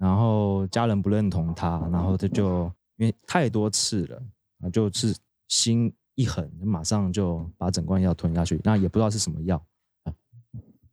[0.00, 2.64] 然后家人不认同他，然后他就
[2.96, 4.22] 因为太多次了，
[4.62, 5.14] 啊，就是
[5.48, 9.62] 心一狠，马上就把整罐药吞下去，那也不知道是什么药
[10.04, 10.12] 啊。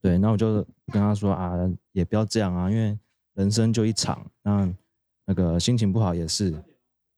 [0.01, 0.55] 对，那我就
[0.91, 1.53] 跟他说啊，
[1.93, 2.99] 也不要这样啊，因为
[3.35, 4.69] 人生就一场，那
[5.25, 6.53] 那个心情不好也是，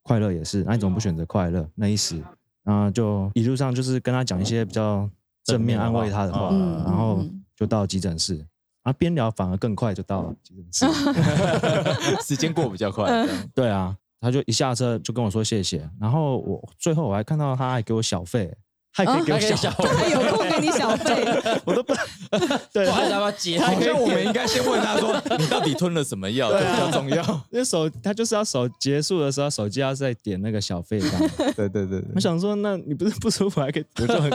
[0.03, 2.21] 快乐也是，那你怎么不选择快乐那一时？
[2.63, 5.09] 然后就一路上就是跟他讲一些比较
[5.43, 8.45] 正面安慰他的话，嗯然后嗯就到急诊室，
[8.89, 10.85] 啊，边聊反而更快就到了急诊室。
[12.25, 18.57] 时间过比较快，对啊，他就一下车就跟我说谢谢，然后我最后我还看到他还给我小费，他
[18.91, 21.23] 还可以给小小费，他有空给你小费，
[21.63, 21.93] 我都不
[22.73, 23.59] 对，不好意思，要不要接？
[23.59, 26.51] 好像我们应该先问他说， 你到底吞了什么药？
[26.51, 27.41] 这比较重要。
[27.51, 31.29] 那手他就是要手结束的时候，手机要再点那个小费单。
[31.55, 34.31] 对对对对，我想说，那你不是不舒服还可以，我就很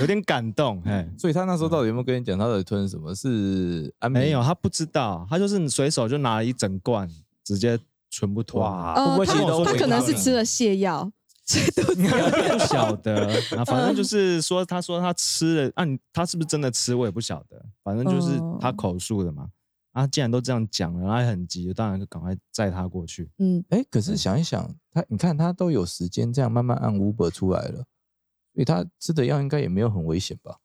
[0.00, 3.14] 有点感动，哎，所以他那时候到底有没有跟你讲他到底吞什么？
[3.14, 7.08] 是安没有，他不知道，他就是随手就拿了一整罐，
[7.44, 7.78] 直接
[8.08, 8.62] 全部吞。
[8.62, 11.10] 哇哦会不会其实他他可能是吃了泻药，
[11.50, 13.26] 所以肚子有点不晓得
[13.58, 19.48] 啊，反正就是说，他说他吃了，啊，你他是不是真的吃，我也不晓得，反正就是他口述的嘛。
[19.90, 23.28] 啊，既然都这样讲了，他还很急，当然就赶快载他过去。
[23.38, 27.78] 嗯，哎，可是想一想，他你看他都有时间这样慢慢按 Uber 出来了，
[28.54, 30.58] 所以他吃的药应该也没有很危险吧？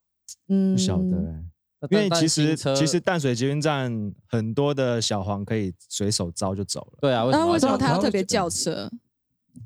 [0.50, 1.44] 嗯不晓得、欸，
[1.90, 3.92] 因为其实其实淡水捷运站
[4.28, 8.92] 很多的小黄可以随手招就走了，对啊，为什么那为什么他要特别叫车？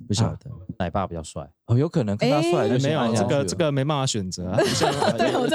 [0.07, 0.49] 不晓得。
[0.77, 1.45] 奶爸比较帅？
[1.65, 4.55] 哦，有可能看他出来哎就没有这个这个没办法选择啊，
[5.17, 5.45] 对，我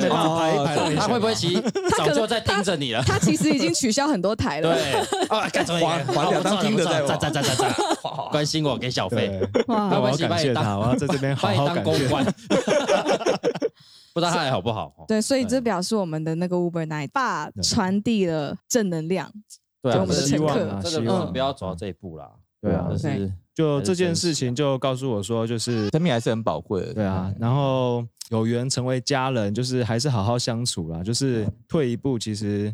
[0.00, 1.60] 没办法排一排让你选他会不会其实
[1.96, 3.02] 早就在盯着你了？
[3.02, 4.74] 他其实已经取消很多台了。
[4.74, 4.92] 对，
[5.28, 6.62] 啊，干什么？
[6.62, 7.74] 听的在赞赞赞赞赞，
[8.30, 12.24] 关心我给小费，哇我要没关系感谢他，我要在这边好好感谢当公关。
[14.14, 15.04] 不知道他还好不好？
[15.08, 19.30] 对，所以这表示我们的那个 Uber Night 爸传递了正能量。
[19.80, 22.30] 对我们的真乘客真的希望不要走到这一步啦。
[22.60, 26.94] 对啊就，是就这件事情就告诉我说，就是生命还是很宝贵的。
[26.94, 31.02] 对啊，然后有缘成为家人，就是还是好好相处啦。
[31.02, 32.72] 就是退一步，其实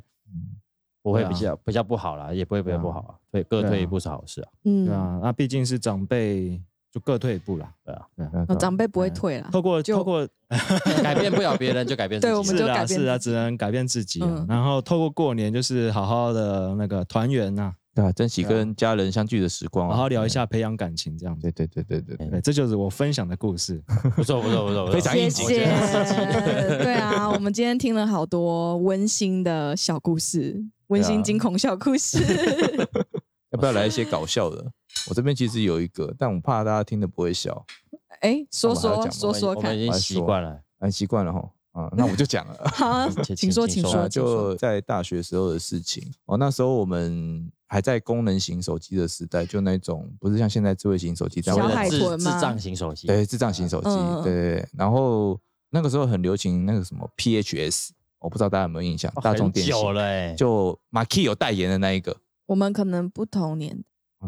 [1.02, 3.14] 不会比较比较不好啦，也不会比较不好啊。
[3.32, 4.48] 退各退一步是好事啊。
[4.66, 6.60] 嗯对，啊，那毕竟是长辈，
[6.92, 7.72] 就各退一步啦。
[7.82, 9.48] 对啊，对啊，哦长辈不会退了。
[9.50, 10.28] 透过就透过
[11.02, 12.30] 改变不了别人，就改变自己。
[12.30, 14.44] 对我们是就改变啊是啊，只能改变自己啊嗯。
[14.50, 21.50] 然后透过过年，就是好好的那个团圆呐，对啊，珍惜跟家人相聚的时光啊，好好聊一下，培养感情这样子。
[21.52, 21.66] 对。
[21.66, 23.82] 对对对对对，对，这就是我分享的故事。
[24.16, 25.64] 不错不错不错， 非常应景谢。
[26.82, 32.18] 对啊，我们今天听了好多温馨的小故事，温馨惊恐小故事。
[33.52, 34.72] 要不要来一些搞笑的？
[35.08, 37.64] 我这边其实有一个，但我怕大家听的不会笑，
[38.20, 39.84] 哎，说说说说看我们已。
[39.84, 40.60] 经习惯了。
[40.80, 41.48] 很习惯了哈。
[41.72, 42.56] 啊，那我就讲了。
[42.72, 44.50] 好，请请说，请请说说，啊，请说。
[44.52, 46.36] 就在大学时候的事情哦。
[46.36, 52.32] 那时候我们还在功能型手机的时代，就那种不是像现在智慧型手机小海豚吗？
[52.32, 54.68] 智障型手机，对，智障型手机，嗯对对对。
[54.78, 55.36] 然后
[55.70, 57.88] 那个时候很流行那个什么 PHS，
[58.20, 59.74] 我不知道大家有没有印象，哦大众电信
[60.36, 62.16] 就马 key 有代言的那一个。
[62.46, 63.82] 我们可能不同年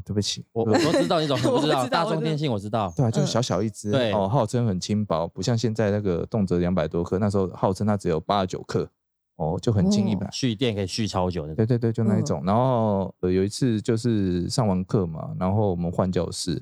[0.04, 4.12] 对不起，我我都知道那种， 我不知道大众电信我知道，对啊，就小小一只，对。
[4.12, 8.90] 哦，号称很轻薄，不像现在那个动辄两百多克，那时候号称它只有八十九克，
[9.36, 10.18] 哦，就很轻一哦。
[10.20, 10.30] 百。
[10.30, 12.24] 续电可以续超久的，对对对，就那一嗯。
[12.24, 12.42] 种。
[12.44, 16.52] 然后、呃、有一次就是上完课嘛，然后我们换教室，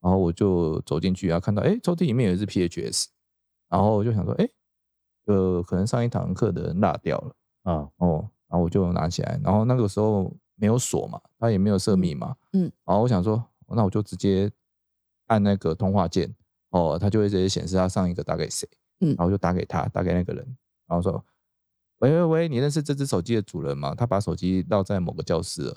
[0.00, 3.06] 然后我就走进去啊，看到哎抽屉里面有一只 PHS，
[3.68, 4.48] 然后我就想说，哎，
[5.26, 12.66] 呃，可能上一堂课的人落掉了嗯，哦，然后我就拿起来，然后那个时候没有锁嘛，它也没有设密码，嗯。
[12.66, 14.50] 嗯然后我想说，那我就直接
[15.26, 16.34] 按那个通话键，
[16.70, 18.68] 哦，它就会直接显示它上一个打给谁，
[19.00, 19.08] 嗯。
[19.16, 20.44] 然后就打给他，打给那个人，
[20.86, 21.22] 然后说，
[21.98, 23.94] 喂喂喂，你认识这只手机的主人吗？
[23.94, 25.76] 他把手机落在某个教室了。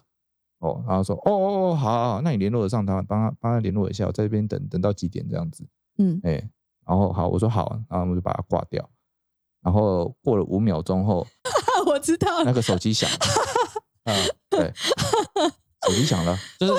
[0.60, 5.64] 哦，然后说，哦哦哦，好好好，那你联络得上他，帮他帮他联络一下，我在这边等等到几点这样子。
[6.00, 6.32] 嗯，哎、
[6.86, 8.90] 然后好，我说好，然后我们就把它挂掉。
[9.62, 11.28] 然后过了五秒钟后，
[11.86, 13.18] 我知道了，那个手机响了，
[14.06, 14.16] 嗯，
[14.50, 14.74] 对，
[15.88, 16.74] 手机响了，就是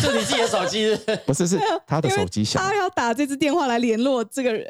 [0.00, 4.66] 就是你自己的手机不是是是他的手机响他，要打这支电话来联络这个人，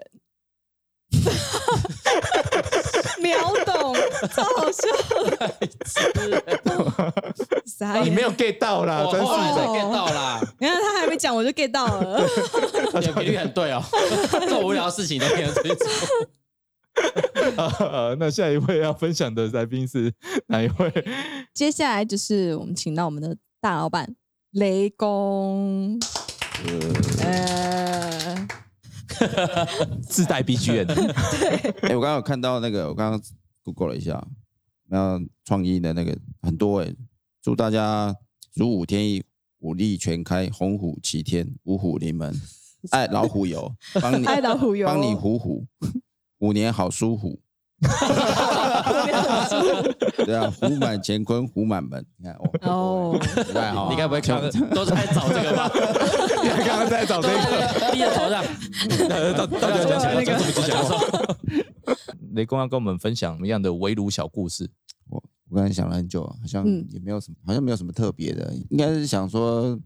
[3.21, 3.95] 秒懂，
[4.35, 4.89] 超好笑，
[7.67, 9.73] 傻眼你没有 get 到啦，我真后来才是的。
[9.75, 12.21] get 到啦，你看他还没讲，我就 get 到了。
[13.01, 13.83] 你的频率很对哦，
[14.33, 15.87] 这种无聊的事情都没有追做。
[17.57, 20.13] 啊那下一位要分享的来宾是
[20.49, 20.93] 哪一位？
[21.55, 24.17] 接下来就是我们请到我们的大老板
[24.53, 25.97] 雷公，
[27.23, 28.18] 呃，
[30.03, 30.87] 自带 BGM，
[31.83, 33.21] 哎、我刚刚有看到那个，我刚刚
[33.63, 34.25] Google 了一下，
[34.89, 36.95] 那创意的那个很多哎、
[37.43, 38.15] 祝大家
[38.55, 39.25] 如虎添翼，
[39.61, 42.35] 武力全开，鸿虎齐天，五虎临门，
[42.91, 45.67] 爱老虎油，帮你爱老虎油帮你虎虎，
[46.39, 47.41] 五年好舒服。
[50.27, 52.05] 对啊，虎满乾坤，虎满门。
[52.17, 55.69] 你看哦，哦，你看哈，你该不会看都在找这个吧？
[56.67, 57.35] 刚刚在找这个。
[57.93, 58.45] 低着头上，
[59.37, 60.15] 到到底要讲什么？
[60.15, 60.67] 那个讲什么？
[60.67, 60.99] 讲什么？
[62.35, 64.69] 雷公要跟我们分享什么样的围炉小故事？
[65.09, 69.79] 我我刚才想了很久，好像嗯也没有什么，好像没有什么特别的，应该是想说，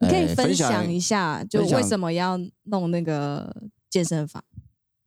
[0.00, 3.50] 你可以呃分享一下，就为什么要弄那个
[3.90, 4.44] 健身房？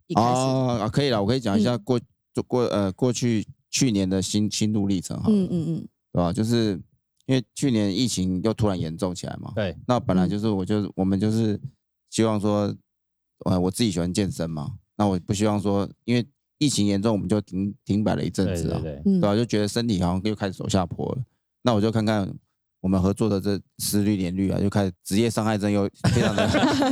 [0.08, 2.00] 一开始，哦啊，可以了，我可以讲一下过
[2.34, 6.34] 就过呃过去去年的心心路历程哈，嗯嗯嗯，对吧？
[6.34, 6.80] 就是
[7.26, 10.20] 因为去年疫情又突然严重起来嘛，对，那本嗯。
[10.20, 11.60] 来就是我就是我们就是
[12.10, 12.74] 希望说，
[13.46, 16.26] 呃，我自己喜欢健身嘛，那我不希望说，因为
[16.58, 19.20] 疫情严重，我们就停停摆了一阵子啊，对对，嗯。
[19.20, 19.36] 对吧？
[19.36, 21.24] 就觉得身体好像又开始走下坡了，
[21.64, 22.34] 那我就看看
[22.88, 26.48] 我们合作的这思虑联率啊， 就开始职业伤害症又非常的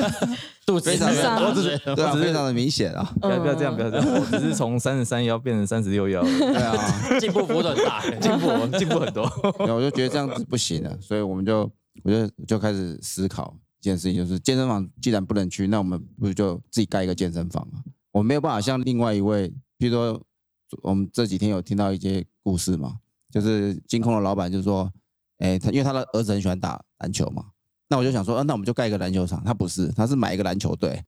[0.68, 7.18] 肚子非常的上我只是对啊，非常的明显啊，不要不要这样，不要这样，我只是从三十三腰变成三十六腰，对啊。
[7.18, 9.24] 进步幅度很大， 进步进步很多。
[9.60, 11.60] 然后我就觉得这样子不行了，所以我们就
[12.04, 17.80] 我就就开始思考一件事情，就是健身房既然不能去，那我们不如就自己盖一个健身房啊？
[18.12, 19.48] 我没有办法像另外一位，
[19.80, 20.22] 譬如说
[20.82, 22.96] 我们这几天有听到一些故事嘛，
[23.32, 24.92] 就是金控的老板就说，
[25.40, 27.44] 哎，他因为他的儿子很喜欢打篮球嘛，
[27.90, 29.44] 那我就想说，啊、那我们就盖一个篮球场。
[29.44, 31.04] 他不是，他是买一个篮球队，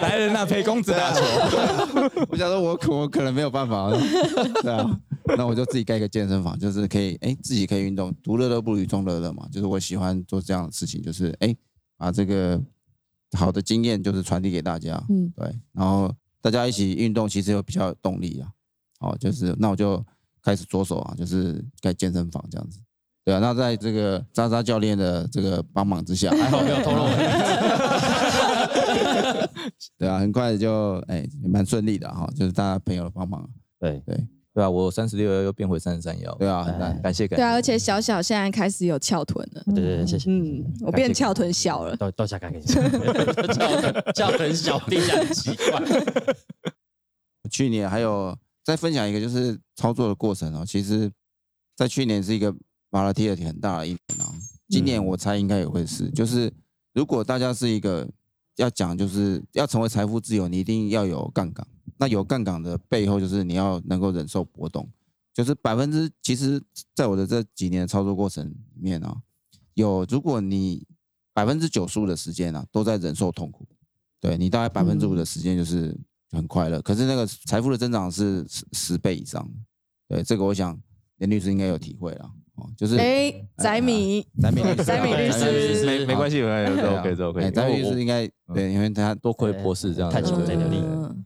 [0.00, 1.20] 来人呐，陪公子打球。
[2.28, 3.90] 我想说我可我可能没有办法，
[4.62, 5.00] 对啊，
[5.36, 11.56] 那我就自己盖一个健身房，就是可以哎、自己可以运动，独乐乐不如众乐乐嘛，就是我喜欢做这样的事情，就是哎、
[11.96, 12.60] 把这个
[13.32, 15.32] 好的经验就是传递给大家，嗯。
[15.34, 18.48] 对，然后大家一起运动，其实有比较有动力啊，
[19.00, 20.04] 好，就是那我就
[20.46, 22.78] 开始着手啊，就是盖健身房这样子。
[23.24, 27.08] 对啊，那在这个渣渣教练的这个帮忙之下， 还好没有透露。
[29.98, 33.44] 对啊，很快就哎也蛮顺利的哈，就是大家朋友的帮忙，
[33.80, 34.16] 对，对
[34.54, 36.32] 对啊，我三十六幺又变回三十三幺。
[36.36, 37.42] 对啊，很难哎感谢感谢。
[37.42, 40.30] 对啊，而且小小现在开始有翘臀了，对对对，谢谢。
[40.30, 42.64] 嗯，我变翘臀小了，到到下开给你，
[43.52, 45.82] 叫叫很小，听起来很奇怪。
[47.50, 48.36] 去年还有
[48.66, 50.64] 再分享一个，就是操作的过程哦。
[50.66, 51.08] 其实，
[51.76, 52.52] 在去年是一个
[52.90, 54.34] volatility 很大的一年啊，
[54.68, 56.10] 今年我猜应该也会是。
[56.10, 56.52] 就是
[56.92, 58.10] 如果大家是一个
[58.56, 61.64] 要讲，就是要成为财富自由，你一定要有杠杆。
[61.98, 64.90] 那有杠杆的背后，就是你要能够忍受波动。
[65.32, 66.60] 就是百分之，其实
[66.92, 69.16] 在我的这几年的操作过程里面啊，
[69.74, 70.84] 有如果你
[71.32, 73.64] 百分之九十五的时间啊都在忍受痛苦，
[74.18, 75.96] 对你大概百分之五的时间就是
[76.32, 79.54] 很快乐，可是那个财富的增长是十十倍以上的。
[80.08, 80.78] 对，这个我想
[81.18, 87.42] 连律师应该有体会了哦，就是哎，翟米，翟米律师啊，翟米律翟师没没关系，没关系，OK，都 OK。
[87.42, 91.24] 哎翟米律师应该对，因为他多亏博士这样子，太强对这个力嗯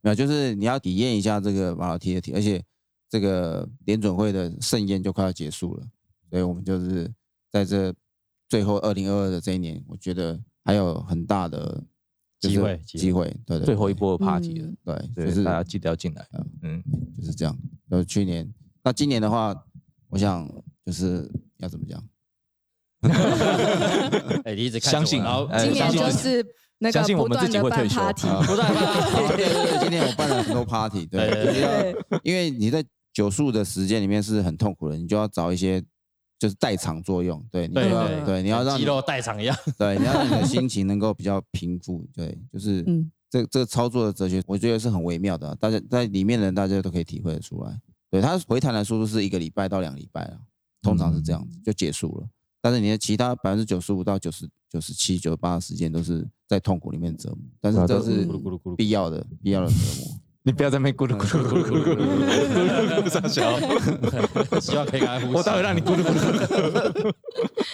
[0.00, 2.62] 没有，就是你要体验一下这个马老 T 的体，而且
[3.08, 5.86] 这个联准会的盛宴就快要结束了，
[6.30, 7.10] 所以我们就是
[7.50, 7.94] 在这
[8.48, 11.82] 最后二零二二的这一年，我觉得还有很大的就是
[12.40, 16.26] 机会机会，对对，最后一波的 party 了嗯，对，就是大家记得要进来。
[16.62, 16.82] 嗯，
[17.16, 17.56] 就是这样。
[17.88, 18.48] 然后去年，
[18.84, 19.54] 那今年的话，
[20.08, 20.48] 我想
[20.84, 21.28] 就是
[21.58, 22.02] 要怎么讲？
[24.44, 26.44] 哎，你一直相信我然今年就是
[26.78, 28.00] 那个相信我们不断的办自己会退休
[28.42, 35.82] 不断办 对对对，今年我办了很多 party，对，因为你在九数的时间里面是很痛苦的，你就要找一些
[36.38, 39.56] 就是代偿作用，对，你要对对，你要让肌肉代偿一样。
[39.76, 47.80] 对，你要让你的心 情能够比较平复，对，就是嗯这这个操作的哲学，我觉得是很微妙的啊，大家在里面的人大家都可以体会得出来。
[48.10, 50.38] 对，它回弹的速度是一个礼拜到两个礼拜啊，
[50.80, 52.28] 通常是这样子就结束了。
[52.60, 60.20] 但是你的其他百分之九十五到九十九十七、九十八的时间都是在痛苦里面折磨，但是这是咕噜咕噜咕噜必要的、必要的折磨。
[60.48, 62.08] 你不要在那边咕噜咕噜咕噜咕噜咕噜
[62.88, 63.60] 咕噜上小，
[64.58, 65.36] 希望可以赶快呼吸。
[65.36, 67.12] 我待会让你咕噜咕噜。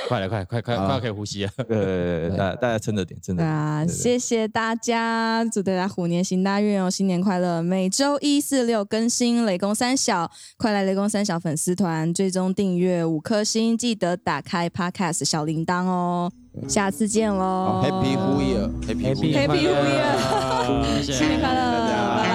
[0.09, 1.51] 快了，快快快快可以呼吸了。
[1.68, 3.47] 呃，大家大家撑着点，撑着点。
[3.47, 7.62] 对啊，谢谢大家，祝大家虎年行大运哦，新年快乐！
[7.62, 16.33] 每周一、四、六更新雷公三小，快来雷公三小粉丝团追踪订阅五颗星，记得打开 Podcast 小铃铛哦。
[16.66, 19.47] 下次见喽，Happy New Year，Happy New Year。
[19.47, 22.34] Happy New Year，新年快乐！